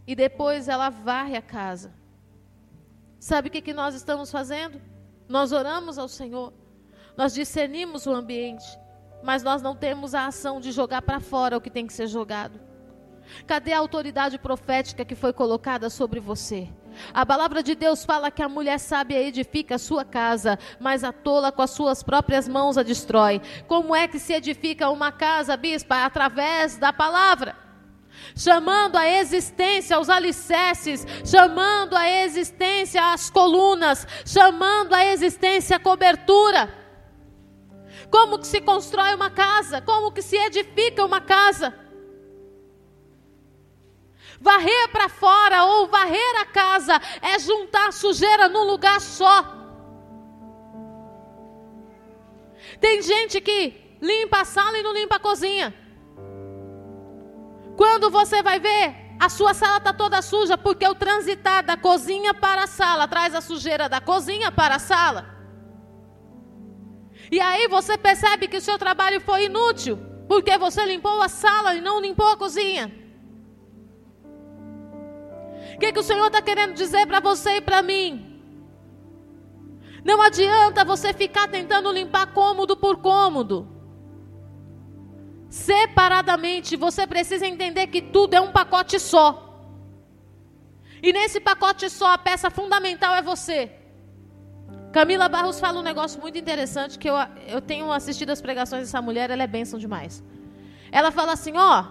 [0.07, 1.90] e depois ela varre a casa.
[3.18, 4.79] Sabe o que, que nós estamos fazendo?
[5.27, 6.53] Nós oramos ao Senhor,
[7.16, 8.79] nós discernimos o ambiente,
[9.22, 12.09] mas nós não temos a ação de jogar para fora o que tem que ser
[12.09, 12.61] jogado.
[13.46, 16.68] Cadê a autoridade profética que foi colocada sobre você?
[17.12, 21.12] A palavra de Deus fala que a mulher sábia edifica a sua casa, mas a
[21.12, 23.40] tola com as suas próprias mãos a destrói.
[23.66, 26.05] Como é que se edifica uma casa, bispa?
[26.05, 27.57] Através da palavra.
[28.37, 36.72] Chamando a existência os alicerces, chamando a existência as colunas, chamando a existência a cobertura.
[38.11, 39.81] Como que se constrói uma casa?
[39.81, 41.74] Como que se edifica uma casa?
[44.42, 49.37] Varrer para fora ou varrer a casa é juntar sujeira num lugar só.
[52.81, 55.72] Tem gente que limpa a sala e não limpa a cozinha.
[57.76, 62.35] Quando você vai ver, a sua sala está toda suja porque o transitar da cozinha
[62.35, 65.24] para a sala traz a sujeira da cozinha para a sala.
[67.31, 71.76] E aí você percebe que o seu trabalho foi inútil porque você limpou a sala
[71.76, 73.01] e não limpou a cozinha.
[75.74, 78.32] O que, que o Senhor está querendo dizer para você e para mim?
[80.04, 83.68] Não adianta você ficar tentando limpar cômodo por cômodo.
[85.48, 89.52] Separadamente, você precisa entender que tudo é um pacote só.
[91.02, 93.70] E nesse pacote só, a peça fundamental é você.
[94.92, 97.14] Camila Barros fala um negócio muito interessante que eu,
[97.48, 100.22] eu tenho assistido as pregações dessa mulher, ela é bênção demais.
[100.90, 101.85] Ela fala assim: ó,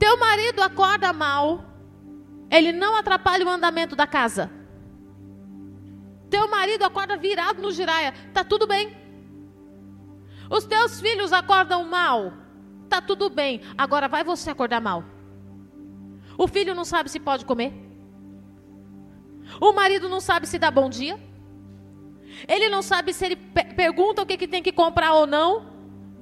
[0.00, 1.62] teu marido acorda mal,
[2.50, 4.50] ele não atrapalha o andamento da casa.
[6.30, 8.96] Teu marido acorda virado no giraia, tá tudo bem.
[10.48, 12.32] Os teus filhos acordam mal,
[12.88, 13.60] tá tudo bem.
[13.76, 15.04] Agora vai você acordar mal.
[16.38, 17.70] O filho não sabe se pode comer.
[19.60, 21.20] O marido não sabe se dá bom dia.
[22.48, 23.36] Ele não sabe se ele
[23.76, 25.66] pergunta o que, que tem que comprar ou não.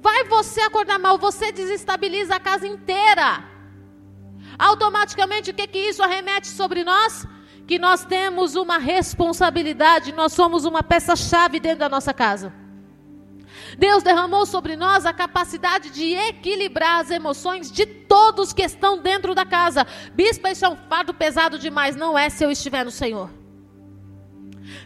[0.01, 3.58] Vai você acordar mal, você desestabiliza a casa inteira.
[4.59, 7.25] Automaticamente, o que, que isso arremete sobre nós?
[7.65, 12.53] Que nós temos uma responsabilidade, nós somos uma peça-chave dentro da nossa casa.
[13.77, 19.33] Deus derramou sobre nós a capacidade de equilibrar as emoções de todos que estão dentro
[19.33, 19.87] da casa.
[20.13, 21.95] Bispa, isso é um fardo pesado demais.
[21.95, 23.29] Não é se eu estiver no Senhor.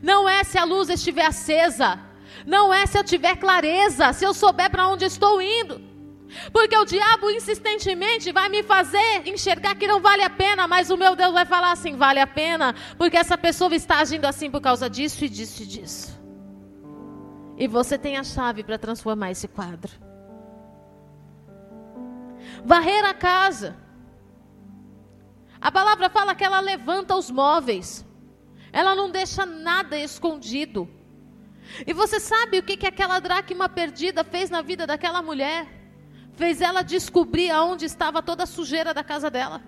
[0.02, 2.00] Não é se a luz estiver acesa.
[2.46, 5.93] Não é se eu tiver clareza, se eu souber para onde estou indo.
[6.52, 10.98] Porque o diabo insistentemente vai me fazer enxergar que não vale a pena, mas o
[10.98, 14.62] meu Deus vai falar assim: vale a pena, porque essa pessoa está agindo assim por
[14.62, 16.24] causa disso e disso e disso.
[17.58, 19.92] E você tem a chave para transformar esse quadro.
[22.66, 23.78] Varrer a casa.
[25.62, 28.06] A palavra fala que ela levanta os móveis.
[28.72, 30.90] Ela não deixa nada escondido.
[31.86, 35.83] E você sabe o que, que aquela dracma perdida fez na vida daquela mulher?
[36.34, 39.62] Fez ela descobrir aonde estava toda a sujeira da casa dela.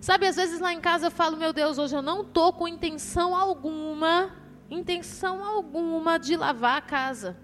[0.00, 2.68] Sabe, às vezes lá em casa eu falo, meu Deus, hoje eu não estou com
[2.68, 4.30] intenção alguma,
[4.70, 7.36] intenção alguma de lavar a casa.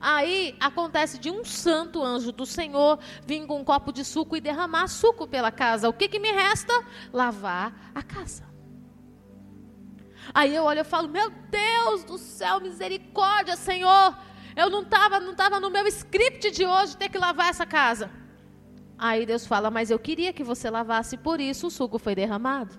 [0.00, 4.40] Aí acontece de um santo anjo do Senhor vir com um copo de suco e
[4.40, 5.88] derramar suco pela casa.
[5.88, 6.72] O que, que me resta?
[7.12, 8.44] Lavar a casa.
[10.34, 14.16] Aí eu olho e falo, meu Deus do céu, misericórdia, Senhor.
[14.56, 18.10] Eu não estava não tava no meu script de hoje ter que lavar essa casa.
[18.98, 22.78] Aí Deus fala, mas eu queria que você lavasse, por isso o suco foi derramado.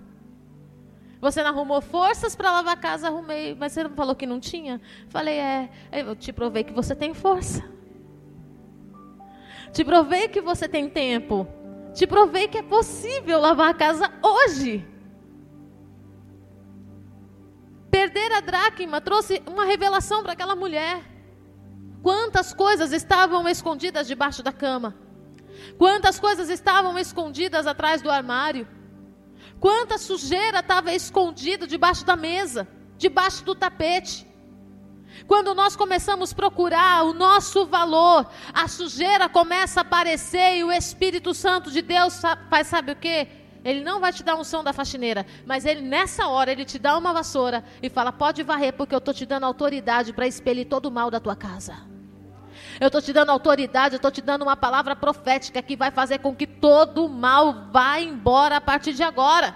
[1.20, 4.38] Você não arrumou forças para lavar a casa, arrumei, mas você não falou que não
[4.38, 4.80] tinha?
[5.08, 7.62] Falei, é, eu te provei que você tem força.
[9.72, 11.46] Te provei que você tem tempo.
[11.94, 14.86] Te provei que é possível lavar a casa hoje.
[17.90, 21.13] Perder a dracma trouxe uma revelação para aquela mulher.
[22.04, 24.94] Quantas coisas estavam escondidas debaixo da cama?
[25.78, 28.68] Quantas coisas estavam escondidas atrás do armário?
[29.58, 34.26] Quanta sujeira estava escondida debaixo da mesa, debaixo do tapete.
[35.26, 40.70] Quando nós começamos a procurar o nosso valor, a sujeira começa a aparecer e o
[40.70, 43.26] Espírito Santo de Deus faz sabe o que?
[43.64, 46.78] Ele não vai te dar um som da faxineira, mas ele nessa hora ele te
[46.78, 50.66] dá uma vassoura e fala: "Pode varrer porque eu tô te dando autoridade para expelir
[50.66, 51.93] todo o mal da tua casa".
[52.80, 56.18] Eu estou te dando autoridade, eu estou te dando uma palavra profética que vai fazer
[56.18, 59.54] com que todo mal vá embora a partir de agora.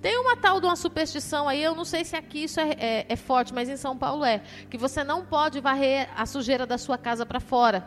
[0.00, 3.06] Tem uma tal de uma superstição aí, eu não sei se aqui isso é, é,
[3.08, 6.78] é forte, mas em São Paulo é, que você não pode varrer a sujeira da
[6.78, 7.84] sua casa para fora.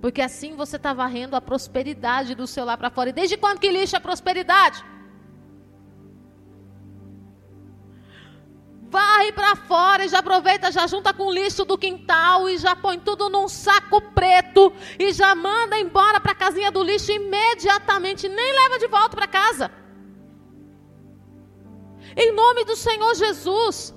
[0.00, 3.10] Porque assim você está varrendo a prosperidade do seu lá para fora.
[3.10, 4.84] E desde quando que lixa a prosperidade?
[8.94, 12.76] Varre para fora e já aproveita, já junta com o lixo do quintal e já
[12.76, 14.72] põe tudo num saco preto
[15.04, 19.26] e já manda embora para a casinha do lixo imediatamente, nem leva de volta para
[19.26, 19.66] casa.
[22.16, 23.92] Em nome do Senhor Jesus.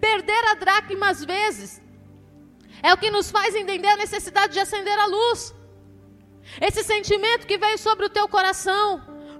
[0.00, 1.82] Perder a dracma às vezes
[2.80, 5.52] é o que nos faz entender a necessidade de acender a luz.
[6.60, 8.86] Esse sentimento que veio sobre o teu coração,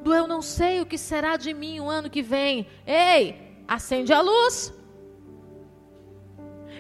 [0.03, 2.67] do eu não sei o que será de mim o ano que vem.
[2.87, 4.73] Ei, acende a luz.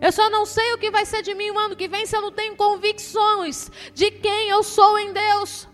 [0.00, 2.16] Eu só não sei o que vai ser de mim o ano que vem se
[2.16, 5.68] eu não tenho convicções de quem eu sou em Deus.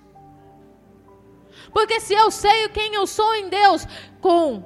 [1.73, 3.87] Porque se eu sei quem eu sou em Deus,
[4.21, 4.65] com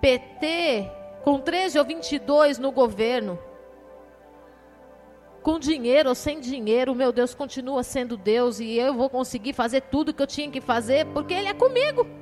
[0.00, 0.90] PT,
[1.24, 3.38] com 13 ou 22 no governo,
[5.42, 9.82] com dinheiro ou sem dinheiro, meu Deus continua sendo Deus e eu vou conseguir fazer
[9.82, 12.21] tudo que eu tinha que fazer, porque Ele é comigo.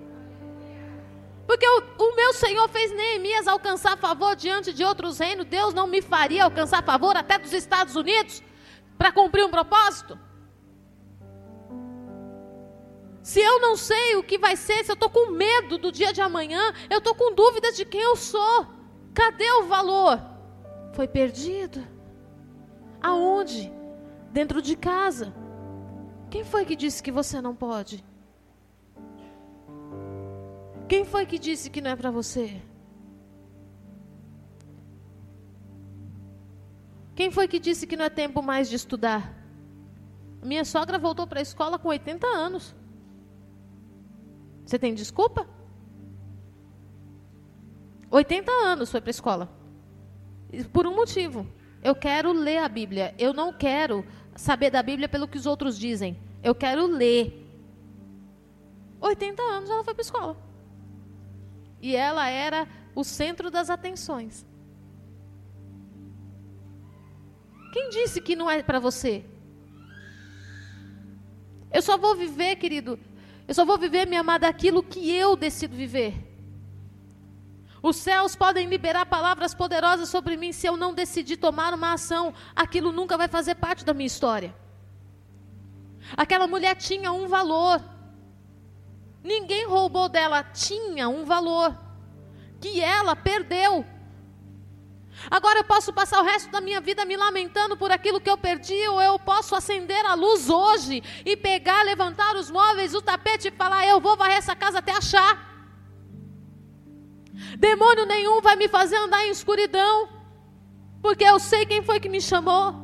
[1.51, 5.45] Porque o, o, meu Senhor fez Neemias alcançar favor diante de outros reinos.
[5.45, 8.41] Deus não me faria alcançar favor até dos Estados Unidos
[8.97, 10.17] para cumprir um propósito?
[13.21, 16.13] Se eu não sei o que vai ser, se eu estou com medo do dia
[16.13, 18.69] de amanhã, eu estou com dúvidas de quem eu sou.
[19.13, 20.23] Cadê o valor?
[20.93, 21.85] Foi perdido.
[23.03, 23.73] Aonde?
[24.31, 25.35] Dentro de casa.
[26.31, 28.05] Quem foi que disse que você não pode?
[30.91, 32.61] Quem foi que disse que não é para você?
[37.15, 39.33] Quem foi que disse que não é tempo mais de estudar?
[40.43, 42.75] Minha sogra voltou para a escola com 80 anos.
[44.65, 45.47] Você tem desculpa?
[48.11, 49.49] 80 anos foi para a escola.
[50.73, 51.47] Por um motivo.
[51.85, 53.15] Eu quero ler a Bíblia.
[53.17, 56.19] Eu não quero saber da Bíblia pelo que os outros dizem.
[56.43, 57.49] Eu quero ler.
[59.01, 60.50] 80 anos ela foi para a escola.
[61.81, 64.47] E ela era o centro das atenções.
[67.73, 69.25] Quem disse que não é para você?
[71.73, 72.99] Eu só vou viver, querido,
[73.47, 76.27] eu só vou viver, minha amada, aquilo que eu decido viver.
[77.83, 82.35] Os céus podem liberar palavras poderosas sobre mim se eu não decidir tomar uma ação,
[82.55, 84.55] aquilo nunca vai fazer parte da minha história.
[86.17, 87.83] Aquela mulher tinha um valor.
[89.23, 91.77] Ninguém roubou dela, tinha um valor
[92.61, 93.85] que ela perdeu.
[95.31, 98.39] Agora eu posso passar o resto da minha vida me lamentando por aquilo que eu
[98.39, 103.49] perdi, ou eu posso acender a luz hoje e pegar, levantar os móveis, o tapete
[103.49, 105.49] e falar: Eu vou varrer essa casa até achar.
[107.59, 110.09] Demônio nenhum vai me fazer andar em escuridão,
[111.03, 112.75] porque eu sei quem foi que me chamou.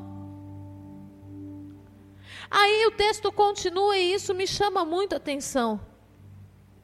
[2.50, 5.80] Aí o texto continua e isso me chama muito atenção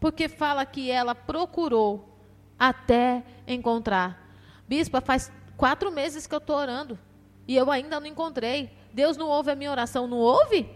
[0.03, 2.19] porque fala que ela procurou
[2.59, 4.21] até encontrar.
[4.67, 6.99] Bispa, faz quatro meses que eu estou orando
[7.47, 8.77] e eu ainda não encontrei.
[8.93, 10.69] Deus não ouve a minha oração, não ouve?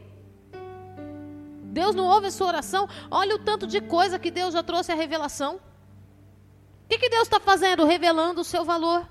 [1.65, 2.89] Deus não ouve a sua oração?
[3.11, 5.57] Olha o tanto de coisa que Deus já trouxe a revelação.
[5.57, 7.85] O que, que Deus está fazendo?
[7.85, 9.09] Revelando o seu valor.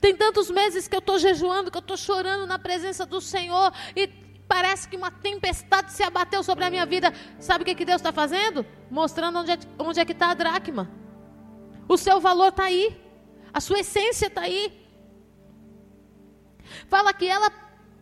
[0.00, 3.72] Tem tantos meses que eu estou jejuando, que eu estou chorando na presença do Senhor
[3.96, 4.06] e
[4.48, 7.12] parece que uma tempestade se abateu sobre a minha vida.
[7.38, 8.64] Sabe o que, que Deus está fazendo?
[8.90, 10.90] Mostrando onde é, onde é que está a dracma.
[11.88, 13.00] O seu valor está aí.
[13.52, 14.84] A sua essência está aí.
[16.88, 17.50] Fala que ela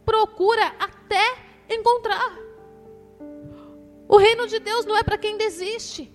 [0.04, 1.36] procura até
[1.68, 2.38] encontrar.
[4.08, 6.12] O reino de Deus não é para quem desiste.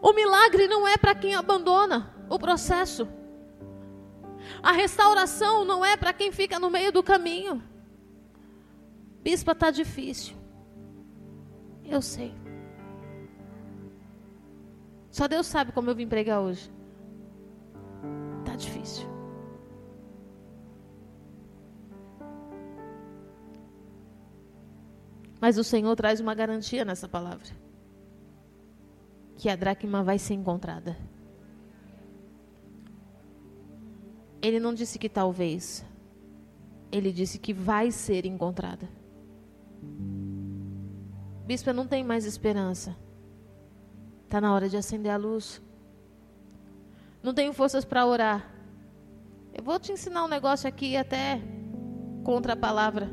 [0.00, 3.08] O milagre não é para quem abandona o processo.
[4.62, 7.62] A restauração não é para quem fica no meio do caminho.
[9.22, 10.34] Bispa, está difícil.
[11.84, 12.34] Eu sei.
[15.10, 16.72] Só Deus sabe como eu vim pregar hoje.
[18.40, 19.06] Está difícil.
[25.40, 27.48] Mas o Senhor traz uma garantia nessa palavra:
[29.36, 30.96] que a dracma vai ser encontrada.
[34.40, 35.84] Ele não disse que talvez,
[36.90, 39.01] ele disse que vai ser encontrada.
[41.46, 42.96] Bispo, não tem mais esperança.
[44.24, 45.60] Está na hora de acender a luz.
[47.22, 48.50] Não tenho forças para orar.
[49.54, 51.40] Eu vou te ensinar um negócio aqui até
[52.24, 53.10] contra a palavra.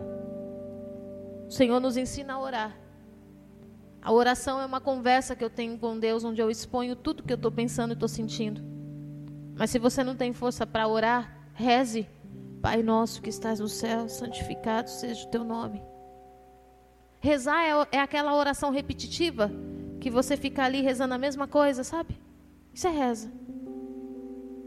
[1.47, 2.77] O Senhor nos ensina a orar.
[4.01, 7.33] A oração é uma conversa que eu tenho com Deus, onde eu exponho tudo que
[7.33, 8.61] eu estou pensando e estou sentindo.
[9.57, 12.07] Mas se você não tem força para orar, reze.
[12.61, 15.81] Pai nosso que estás no céu, santificado seja o teu nome.
[17.19, 19.51] Rezar é, é aquela oração repetitiva
[19.99, 22.17] que você fica ali rezando a mesma coisa, sabe?
[22.73, 23.31] Isso é reza.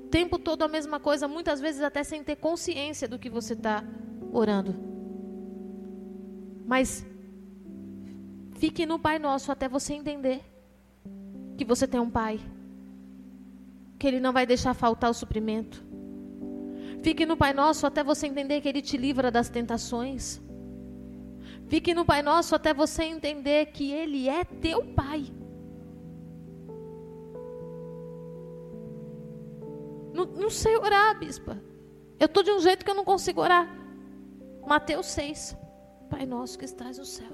[0.04, 3.54] O tempo todo a mesma coisa, muitas vezes até sem ter consciência do que você
[3.54, 3.82] está
[4.30, 4.74] orando.
[6.66, 7.06] Mas
[8.56, 10.42] fique no Pai Nosso até você entender
[11.56, 12.38] que você tem um Pai,
[13.98, 15.82] que Ele não vai deixar faltar o suprimento.
[17.02, 20.40] Fique no Pai Nosso até você entender que Ele te livra das tentações.
[21.72, 25.32] Fique no Pai Nosso até você entender que Ele é teu Pai.
[30.12, 31.58] Não, não sei orar, bispa.
[32.20, 33.66] Eu estou de um jeito que eu não consigo orar.
[34.66, 35.56] Mateus 6.
[36.10, 37.32] Pai nosso que estás no céu.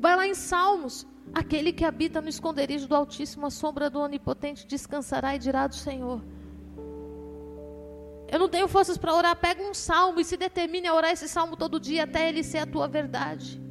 [0.00, 1.06] Vai lá em Salmos.
[1.32, 5.76] Aquele que habita no esconderijo do Altíssimo, a sombra do Onipotente, descansará e dirá do
[5.76, 6.20] Senhor.
[8.34, 9.36] Eu não tenho forças para orar.
[9.36, 12.58] Pega um salmo e se determine a orar esse salmo todo dia até ele ser
[12.58, 13.62] a tua verdade.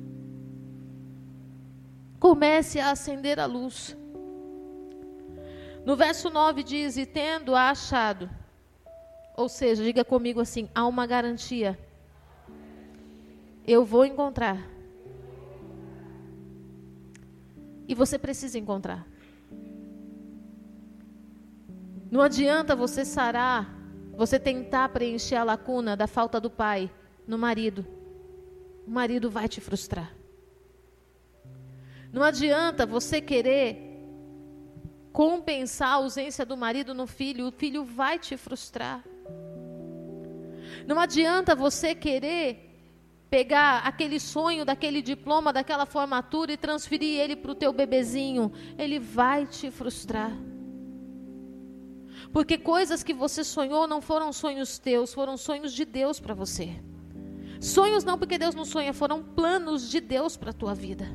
[2.18, 3.94] Comece a acender a luz.
[5.86, 8.30] No verso 9 diz: E tendo achado,
[9.36, 11.78] ou seja, diga comigo assim: há uma garantia.
[13.68, 14.66] Eu vou encontrar.
[17.86, 19.06] E você precisa encontrar.
[22.10, 23.73] Não adianta você sarar
[24.16, 26.90] você tentar preencher a lacuna da falta do pai
[27.28, 27.86] no marido,
[28.86, 30.14] o marido vai te frustrar.
[32.12, 33.92] Não adianta você querer
[35.12, 39.04] compensar a ausência do marido no filho, o filho vai te frustrar.
[40.86, 42.72] Não adianta você querer
[43.30, 49.00] pegar aquele sonho daquele diploma, daquela formatura e transferir ele para o teu bebezinho, ele
[49.00, 50.32] vai te frustrar.
[52.34, 56.82] Porque coisas que você sonhou não foram sonhos teus, foram sonhos de Deus para você.
[57.62, 61.06] Sonhos não porque Deus não sonha, foram planos de Deus para a tua vida.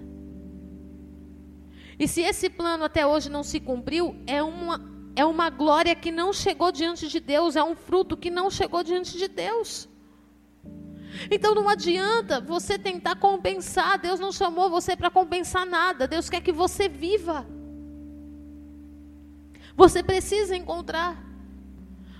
[1.98, 4.80] E se esse plano até hoje não se cumpriu, é uma,
[5.16, 8.84] é uma glória que não chegou diante de Deus, é um fruto que não chegou
[8.84, 9.88] diante de Deus.
[11.28, 16.40] Então não adianta você tentar compensar, Deus não chamou você para compensar nada, Deus quer
[16.40, 17.44] que você viva.
[19.78, 21.16] Você precisa encontrar.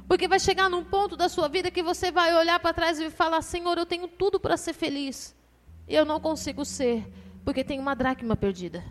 [0.06, 3.11] Porque vai chegar num ponto da sua vida que você vai olhar para trás e
[3.11, 5.34] falar: Senhor, eu tenho tudo para ser feliz.
[5.88, 7.04] E eu não consigo ser,
[7.44, 8.84] porque tenho uma dracma perdida.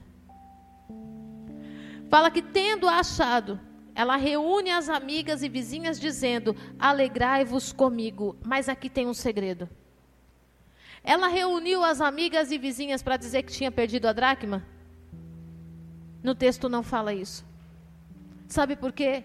[2.09, 3.57] Fala que tendo achado,
[3.95, 8.35] ela reúne as amigas e vizinhas dizendo: Alegrai-vos comigo.
[8.43, 9.69] Mas aqui tem um segredo.
[11.01, 14.61] Ela reuniu as amigas e vizinhas para dizer que tinha perdido a dracma?
[16.21, 17.47] No texto não fala isso.
[18.47, 19.23] Sabe por quê?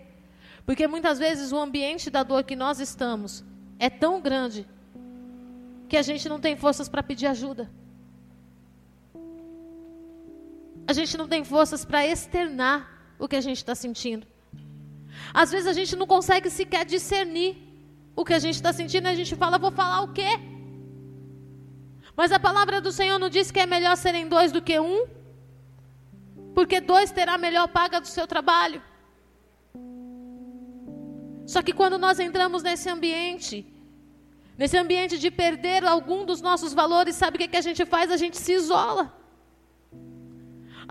[0.66, 3.44] Porque muitas vezes o ambiente da dor que nós estamos
[3.78, 4.66] é tão grande
[5.88, 7.70] que a gente não tem forças para pedir ajuda.
[10.86, 14.26] A gente não tem forças para externar o que a gente está sentindo.
[15.32, 17.56] Às vezes a gente não consegue sequer discernir
[18.16, 20.28] o que a gente está sentindo e a gente fala, vou falar o quê?
[22.16, 25.06] Mas a palavra do Senhor não diz que é melhor serem dois do que um?
[26.54, 28.82] Porque dois terá melhor paga do seu trabalho.
[31.52, 33.56] Só que quando nós entramos nesse ambiente,
[34.60, 38.10] nesse ambiente de perder algum dos nossos valores, sabe o que, que a gente faz?
[38.10, 39.04] A gente se isola.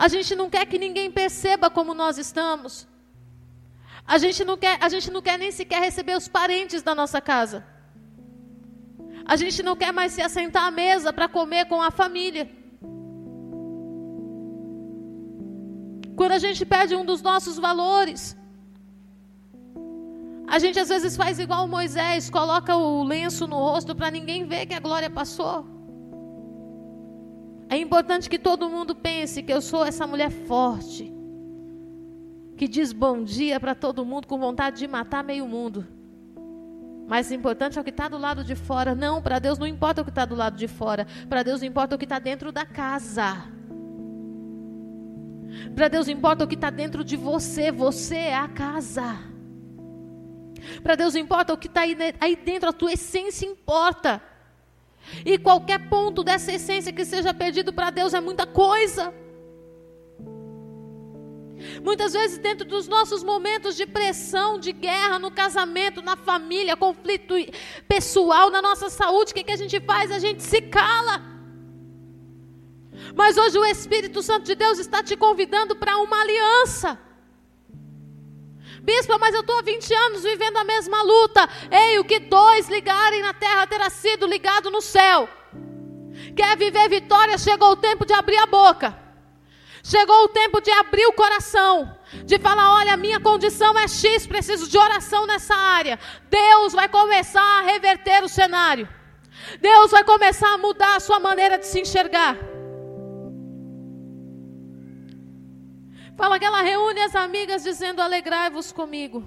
[0.06, 2.74] A gente não quer que ninguém perceba como nós estamos.
[4.16, 7.20] A gente não quer, a gente não quer nem sequer receber os parentes da nossa
[7.32, 7.60] casa.
[9.34, 12.46] A gente não quer mais se assentar à mesa para comer com a família.
[16.20, 18.22] Quando a gente perde um dos nossos valores,
[20.52, 24.66] a gente às vezes faz igual Moisés, coloca o lenço no rosto para ninguém ver
[24.66, 25.66] que a glória passou.
[27.70, 31.10] É importante que todo mundo pense que eu sou essa mulher forte,
[32.58, 35.88] que diz bom dia para todo mundo com vontade de matar meio mundo.
[37.08, 38.94] Mais importante é o que está do lado de fora.
[38.94, 41.08] Não, para Deus não importa o que está do lado de fora.
[41.30, 43.38] Para Deus importa o que está dentro da casa.
[45.74, 47.72] Para Deus importa o que está dentro de você.
[47.72, 49.31] Você é a casa.
[50.84, 52.70] Para Deus importa o que está aí, aí dentro.
[52.70, 54.22] A tua essência importa.
[55.26, 59.14] E qualquer ponto dessa essência que seja perdido para Deus é muita coisa.
[61.84, 67.36] Muitas vezes, dentro dos nossos momentos de pressão, de guerra, no casamento, na família, conflito
[67.88, 70.12] pessoal, na nossa saúde, o que, que a gente faz?
[70.12, 71.22] A gente se cala.
[73.16, 77.00] Mas hoje o Espírito Santo de Deus está te convidando para uma aliança.
[78.82, 81.48] Bispo, mas eu estou há 20 anos vivendo a mesma luta.
[81.70, 85.30] Ei, o que dois ligarem na terra terá sido ligado no céu.
[86.36, 87.38] Quer viver vitória?
[87.38, 88.98] Chegou o tempo de abrir a boca.
[89.84, 91.96] Chegou o tempo de abrir o coração.
[92.26, 96.00] De falar: olha, minha condição é X, preciso de oração nessa área.
[96.30, 98.90] Deus vai começar a reverter o cenário.
[99.60, 102.36] Deus vai começar a mudar a sua maneira de se enxergar.
[106.22, 109.24] Fala que ela reúne as amigas dizendo: Alegrai-vos comigo.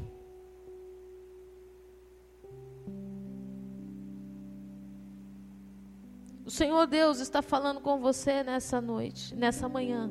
[6.46, 10.08] O Senhor Deus está falando com você nessa noite, nessa manhã.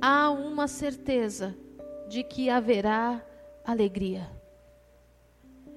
[0.00, 1.56] Há uma certeza
[2.08, 3.24] de que haverá
[3.64, 4.28] alegria.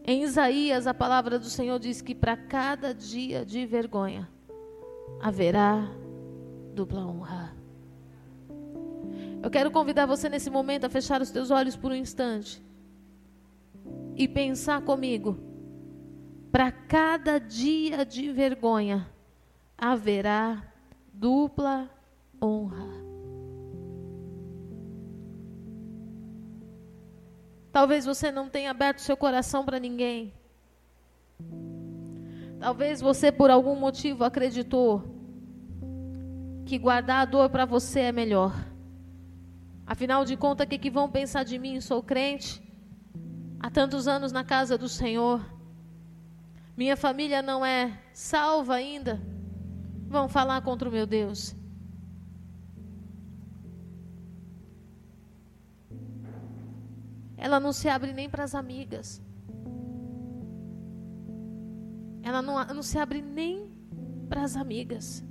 [0.04, 4.28] Em Isaías, a palavra do Senhor diz que para cada dia de vergonha
[5.22, 5.88] haverá
[6.74, 7.45] dupla honra.
[9.46, 12.60] Eu quero convidar você nesse momento a fechar os teus olhos por um instante
[14.16, 15.38] e pensar comigo.
[16.52, 19.08] Para cada dia de vergonha
[19.78, 20.64] haverá
[21.14, 21.88] dupla
[22.41, 22.88] honra.
[27.72, 30.34] Talvez você não tenha aberto seu coração para ninguém.
[32.60, 35.04] Talvez você, por algum motivo, acreditou
[36.66, 38.74] que guardar a dor para você é melhor.
[39.86, 41.80] Afinal de contas, o que, que vão pensar de mim?
[41.80, 42.62] Sou crente
[43.60, 45.46] há tantos anos na casa do Senhor.
[46.76, 49.22] Minha família não é salva ainda.
[50.08, 51.56] Vão falar contra o meu Deus.
[57.38, 59.22] Ela não se abre nem para as amigas.
[62.24, 63.72] Ela não, não se abre nem
[64.28, 65.24] para as amigas.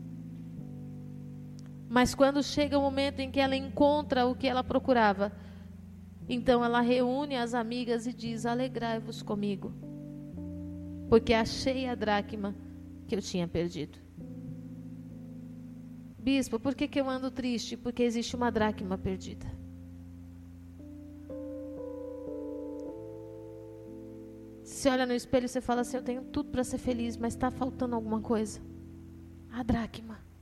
[1.94, 5.30] Mas quando chega o momento em que ela encontra o que ela procurava,
[6.28, 9.72] então ela reúne as amigas e diz: Alegrai-vos comigo,
[11.08, 12.52] porque achei a dracma
[13.06, 13.96] que eu tinha perdido.
[16.18, 17.76] Bispo, por que, que eu ando triste?
[17.76, 19.46] Porque existe uma dracma perdida.
[24.64, 27.34] Você olha no espelho e você fala assim: Eu tenho tudo para ser feliz, mas
[27.34, 28.60] está faltando alguma coisa.
[29.52, 30.33] A dracma.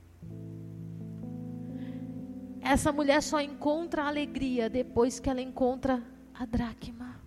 [2.63, 6.01] Essa mulher só encontra alegria depois que ela encontra
[6.33, 7.21] a dracma.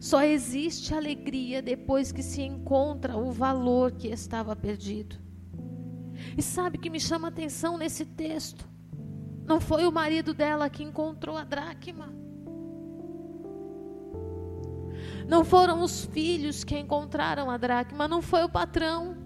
[0.00, 5.16] Só existe alegria depois que se encontra o valor que estava perdido.
[6.36, 8.68] E sabe que me chama a atenção nesse texto?
[9.46, 12.12] Não foi o marido dela que encontrou a dracma.
[15.28, 19.16] Não foram os filhos que encontraram a dracma, não foi o patrão.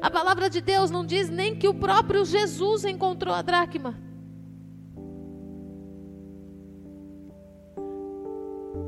[0.00, 3.94] A palavra de Deus não diz nem que o próprio Jesus encontrou a dracma.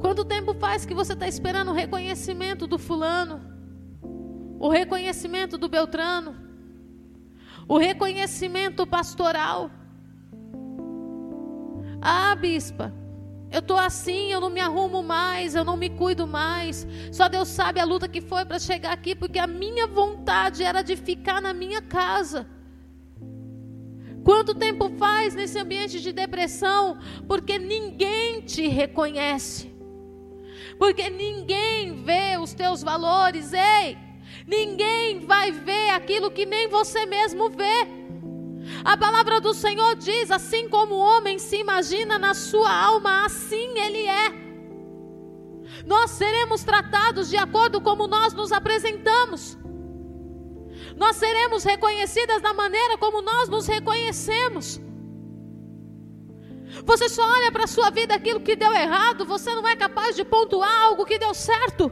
[0.01, 3.41] Quanto tempo faz que você está esperando o reconhecimento do fulano?
[4.59, 6.37] O reconhecimento do Beltrano?
[7.69, 9.71] O reconhecimento pastoral?
[12.01, 12.93] Ah, bispa,
[13.51, 16.87] eu estou assim, eu não me arrumo mais, eu não me cuido mais.
[17.13, 20.83] Só Deus sabe a luta que foi para chegar aqui, porque a minha vontade era
[20.83, 22.47] de ficar na minha casa.
[24.25, 26.99] Quanto tempo faz nesse ambiente de depressão?
[27.29, 29.73] Porque ninguém te reconhece.
[30.79, 33.53] Porque ninguém vê os teus valores.
[33.53, 33.97] Ei,
[34.45, 38.06] ninguém vai ver aquilo que nem você mesmo vê.
[38.85, 43.79] A palavra do Senhor diz: assim como o homem se imagina na sua alma, assim
[43.79, 44.47] ele é.
[45.85, 49.57] Nós seremos tratados de acordo como nós nos apresentamos.
[50.97, 54.81] Nós seremos reconhecidas da maneira como nós nos reconhecemos.
[56.85, 60.17] Você só olha para a sua vida aquilo que deu errado, você não é capaz
[60.17, 61.91] de pontuar algo que deu certo.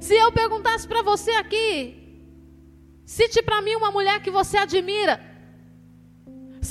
[0.00, 1.99] Se eu perguntasse para você aqui,
[3.14, 5.14] Cite para mim uma mulher que você admira.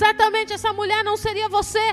[0.02, 1.86] Certamente essa mulher não seria você.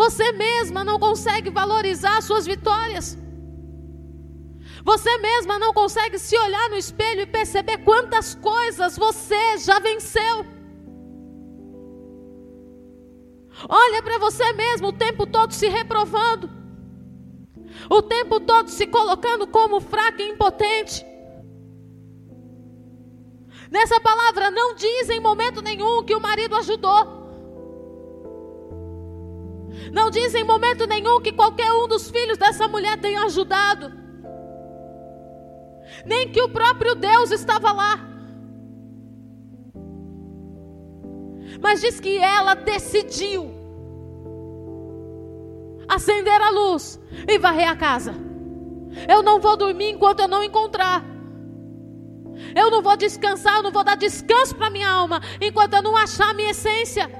[0.00, 3.06] Você mesma não consegue valorizar suas vitórias.
[4.90, 10.36] Você mesma não consegue se olhar no espelho e perceber quantas coisas você já venceu.
[13.84, 16.50] Olha para você mesmo o tempo todo se reprovando,
[17.88, 21.04] o tempo todo se colocando como fraco e impotente.
[23.70, 27.16] Nessa palavra não diz em momento nenhum que o marido ajudou.
[29.92, 33.92] Não diz em momento nenhum que qualquer um dos filhos dessa mulher tenha ajudado.
[36.04, 38.00] Nem que o próprio Deus estava lá.
[41.60, 43.55] Mas diz que ela decidiu
[45.88, 48.14] acender a luz e varrer a casa.
[49.08, 51.04] Eu não vou dormir enquanto eu não encontrar.
[52.54, 55.96] Eu não vou descansar, eu não vou dar descanso para minha alma enquanto eu não
[55.96, 57.10] achar a minha essência.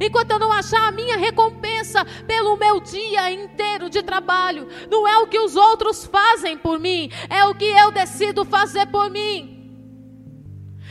[0.00, 5.18] Enquanto eu não achar a minha recompensa pelo meu dia inteiro de trabalho, não é
[5.18, 9.57] o que os outros fazem por mim, é o que eu decido fazer por mim.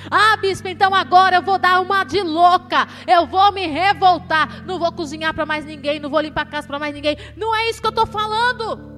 [0.10, 2.88] Ah, bispo, então agora eu vou dar uma de louca.
[3.06, 4.66] Eu vou me revoltar.
[4.66, 7.18] Não vou cozinhar para mais ninguém, não vou limpar a casa para mais ninguém.
[7.36, 8.98] Não é isso que eu estou falando.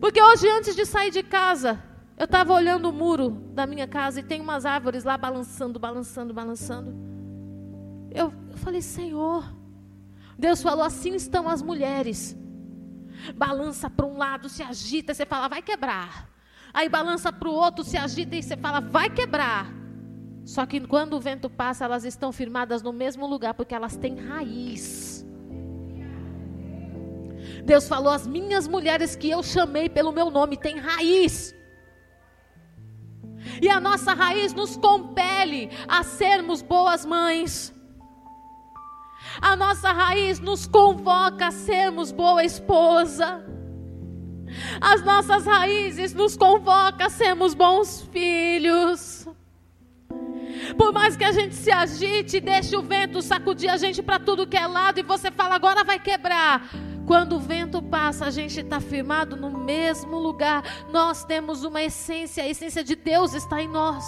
[0.00, 1.82] Porque hoje, antes de sair de casa,
[2.18, 6.34] eu estava olhando o muro da minha casa e tem umas árvores lá balançando, balançando,
[6.34, 6.94] balançando.
[8.10, 9.44] Eu, eu falei, Senhor,
[10.38, 12.36] Deus falou: assim estão as mulheres.
[13.34, 16.35] Balança para um lado, se agita, você fala, vai quebrar.
[16.76, 19.72] Aí balança para o outro, se agita e você fala, vai quebrar.
[20.44, 24.14] Só que quando o vento passa, elas estão firmadas no mesmo lugar, porque elas têm
[24.14, 25.24] raiz.
[27.64, 31.54] Deus falou: as minhas mulheres que eu chamei pelo meu nome têm raiz.
[33.62, 37.72] E a nossa raiz nos compele a sermos boas mães.
[39.40, 43.55] A nossa raiz nos convoca a sermos boa esposa.
[44.80, 49.26] As nossas raízes nos convocam a sermos bons filhos.
[50.76, 54.46] Por mais que a gente se agite, deixe o vento sacudir a gente para tudo
[54.46, 56.68] que é lado e você fala agora vai quebrar.
[57.06, 60.62] Quando o vento passa, a gente está firmado no mesmo lugar.
[60.90, 64.04] Nós temos uma essência, a essência de Deus está em nós.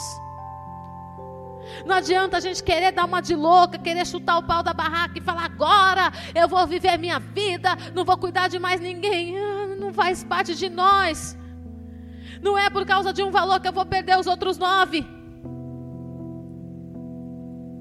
[1.85, 5.19] Não adianta a gente querer dar uma de louca, querer chutar o pau da barraca
[5.19, 9.37] e falar agora eu vou viver minha vida, não vou cuidar de mais ninguém.
[9.39, 11.37] Ah, não faz parte de nós.
[12.43, 15.05] Não é por causa de um valor que eu vou perder os outros nove.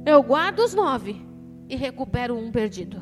[0.06, 1.22] Eu guardo os nove
[1.68, 3.02] e recupero um perdido.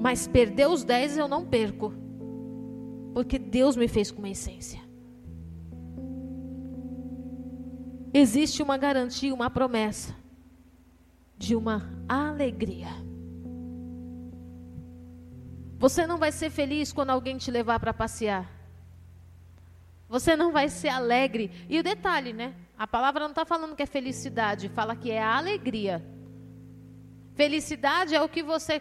[0.00, 1.92] Mas perder os dez eu não perco.
[3.12, 4.80] Porque Deus me fez com uma essência.
[8.12, 10.14] Existe uma garantia, uma promessa
[11.36, 12.88] de uma alegria.
[15.78, 18.50] Você não vai ser feliz quando alguém te levar para passear.
[20.08, 21.50] Você não vai ser alegre.
[21.68, 22.54] E o detalhe, né?
[22.78, 26.04] A palavra não está falando que é felicidade, fala que é alegria.
[27.34, 28.80] Felicidade é o que você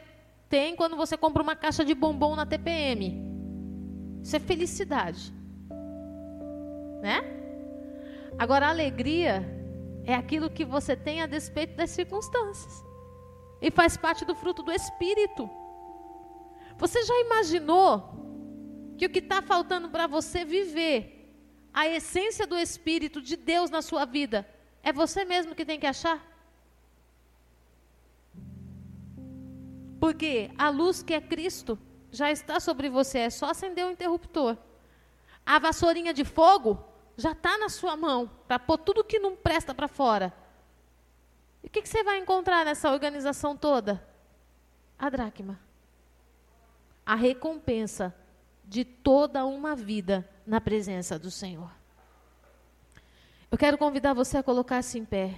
[0.49, 3.33] tem quando você compra uma caixa de bombom na TPM.
[4.21, 5.33] Isso é felicidade.
[7.01, 7.21] Né?
[8.37, 9.43] Agora, alegria
[10.05, 12.83] é aquilo que você tem a despeito das circunstâncias.
[13.61, 15.49] E faz parte do fruto do Espírito.
[16.77, 21.13] Você já imaginou que o que está faltando para você viver
[21.73, 24.47] a essência do Espírito de Deus na sua vida
[24.83, 26.21] é você mesmo que tem que achar?
[29.99, 31.79] Porque a luz que é Cristo
[32.11, 34.57] já está sobre você, é só acender o interruptor.
[35.45, 36.83] A vassourinha de fogo
[37.17, 40.33] já está na sua mão para pôr tudo que não presta para fora.
[41.63, 44.05] E o que, que você vai encontrar nessa organização toda?
[44.99, 45.59] A dracma.
[47.05, 48.13] A recompensa
[48.63, 51.71] de toda uma vida na presença do Senhor.
[53.51, 55.35] Eu quero convidar você a colocar-se em pé.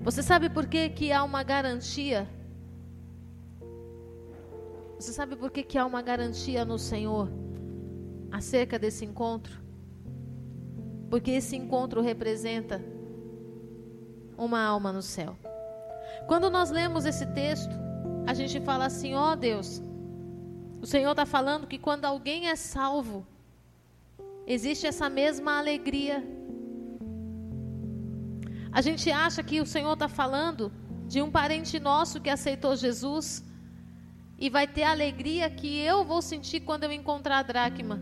[0.00, 2.28] Você sabe por que, que há uma garantia?
[4.96, 7.28] Você sabe por que, que há uma garantia no Senhor
[8.30, 9.60] acerca desse encontro?
[11.10, 12.84] Porque esse encontro representa
[14.36, 15.36] uma alma no céu.
[16.26, 17.72] Quando nós lemos esse texto,
[18.26, 19.82] a gente fala assim: ó oh Deus,
[20.80, 23.26] o Senhor está falando que quando alguém é salvo,
[24.46, 26.22] existe essa mesma alegria
[28.74, 30.72] a gente acha que o Senhor está falando
[31.06, 33.44] de um parente nosso que aceitou Jesus
[34.36, 38.00] e vai ter a alegria que eu vou sentir quando eu encontrar a dracma.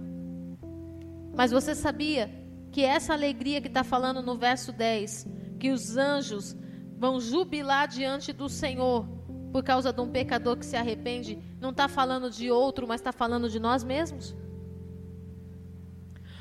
[1.37, 2.31] Mas você sabia
[2.71, 5.27] que essa alegria que está falando no verso 10,
[5.63, 6.57] que os anjos
[6.99, 9.07] vão jubilar diante do Senhor
[9.53, 13.13] por causa de um pecador que se arrepende, não está falando de outro, mas está
[13.13, 14.35] falando de nós mesmos?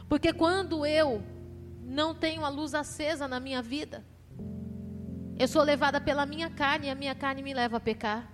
[0.10, 1.22] Porque quando eu
[1.84, 4.04] não tenho a luz acesa na minha vida,
[5.38, 8.28] eu sou levada pela minha carne e a minha carne me leva a pecar.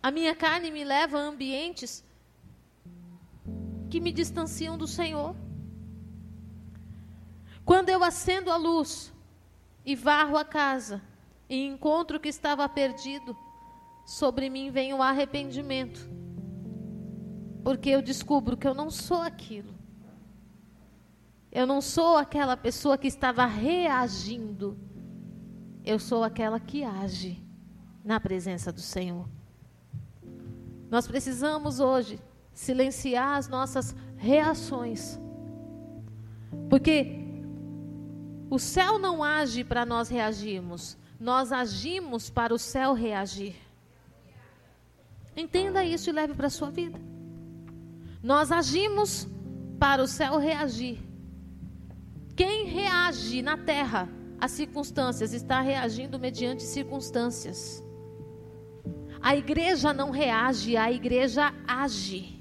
[0.00, 2.04] A minha carne me leva a ambientes
[3.90, 5.34] que me distanciam do Senhor.
[7.68, 9.12] Quando eu acendo a luz
[9.84, 11.02] e varro a casa
[11.50, 13.36] e encontro o que estava perdido,
[14.06, 16.08] sobre mim vem o arrependimento.
[17.62, 19.74] Porque eu descubro que eu não sou aquilo.
[21.52, 24.78] Eu não sou aquela pessoa que estava reagindo.
[25.84, 27.46] Eu sou aquela que age
[28.02, 29.28] na presença do Senhor.
[30.90, 32.18] Nós precisamos hoje
[32.50, 35.20] silenciar as nossas reações.
[36.70, 37.27] Porque
[38.50, 43.56] o céu não age para nós reagirmos, nós agimos para o céu reagir.
[45.36, 46.98] Entenda isso e leve para a sua vida.
[48.22, 49.28] Nós agimos
[49.78, 50.98] para o céu reagir.
[52.34, 54.08] Quem reage na terra
[54.40, 57.84] às circunstâncias está reagindo mediante circunstâncias.
[59.20, 62.37] A igreja não reage, a igreja age.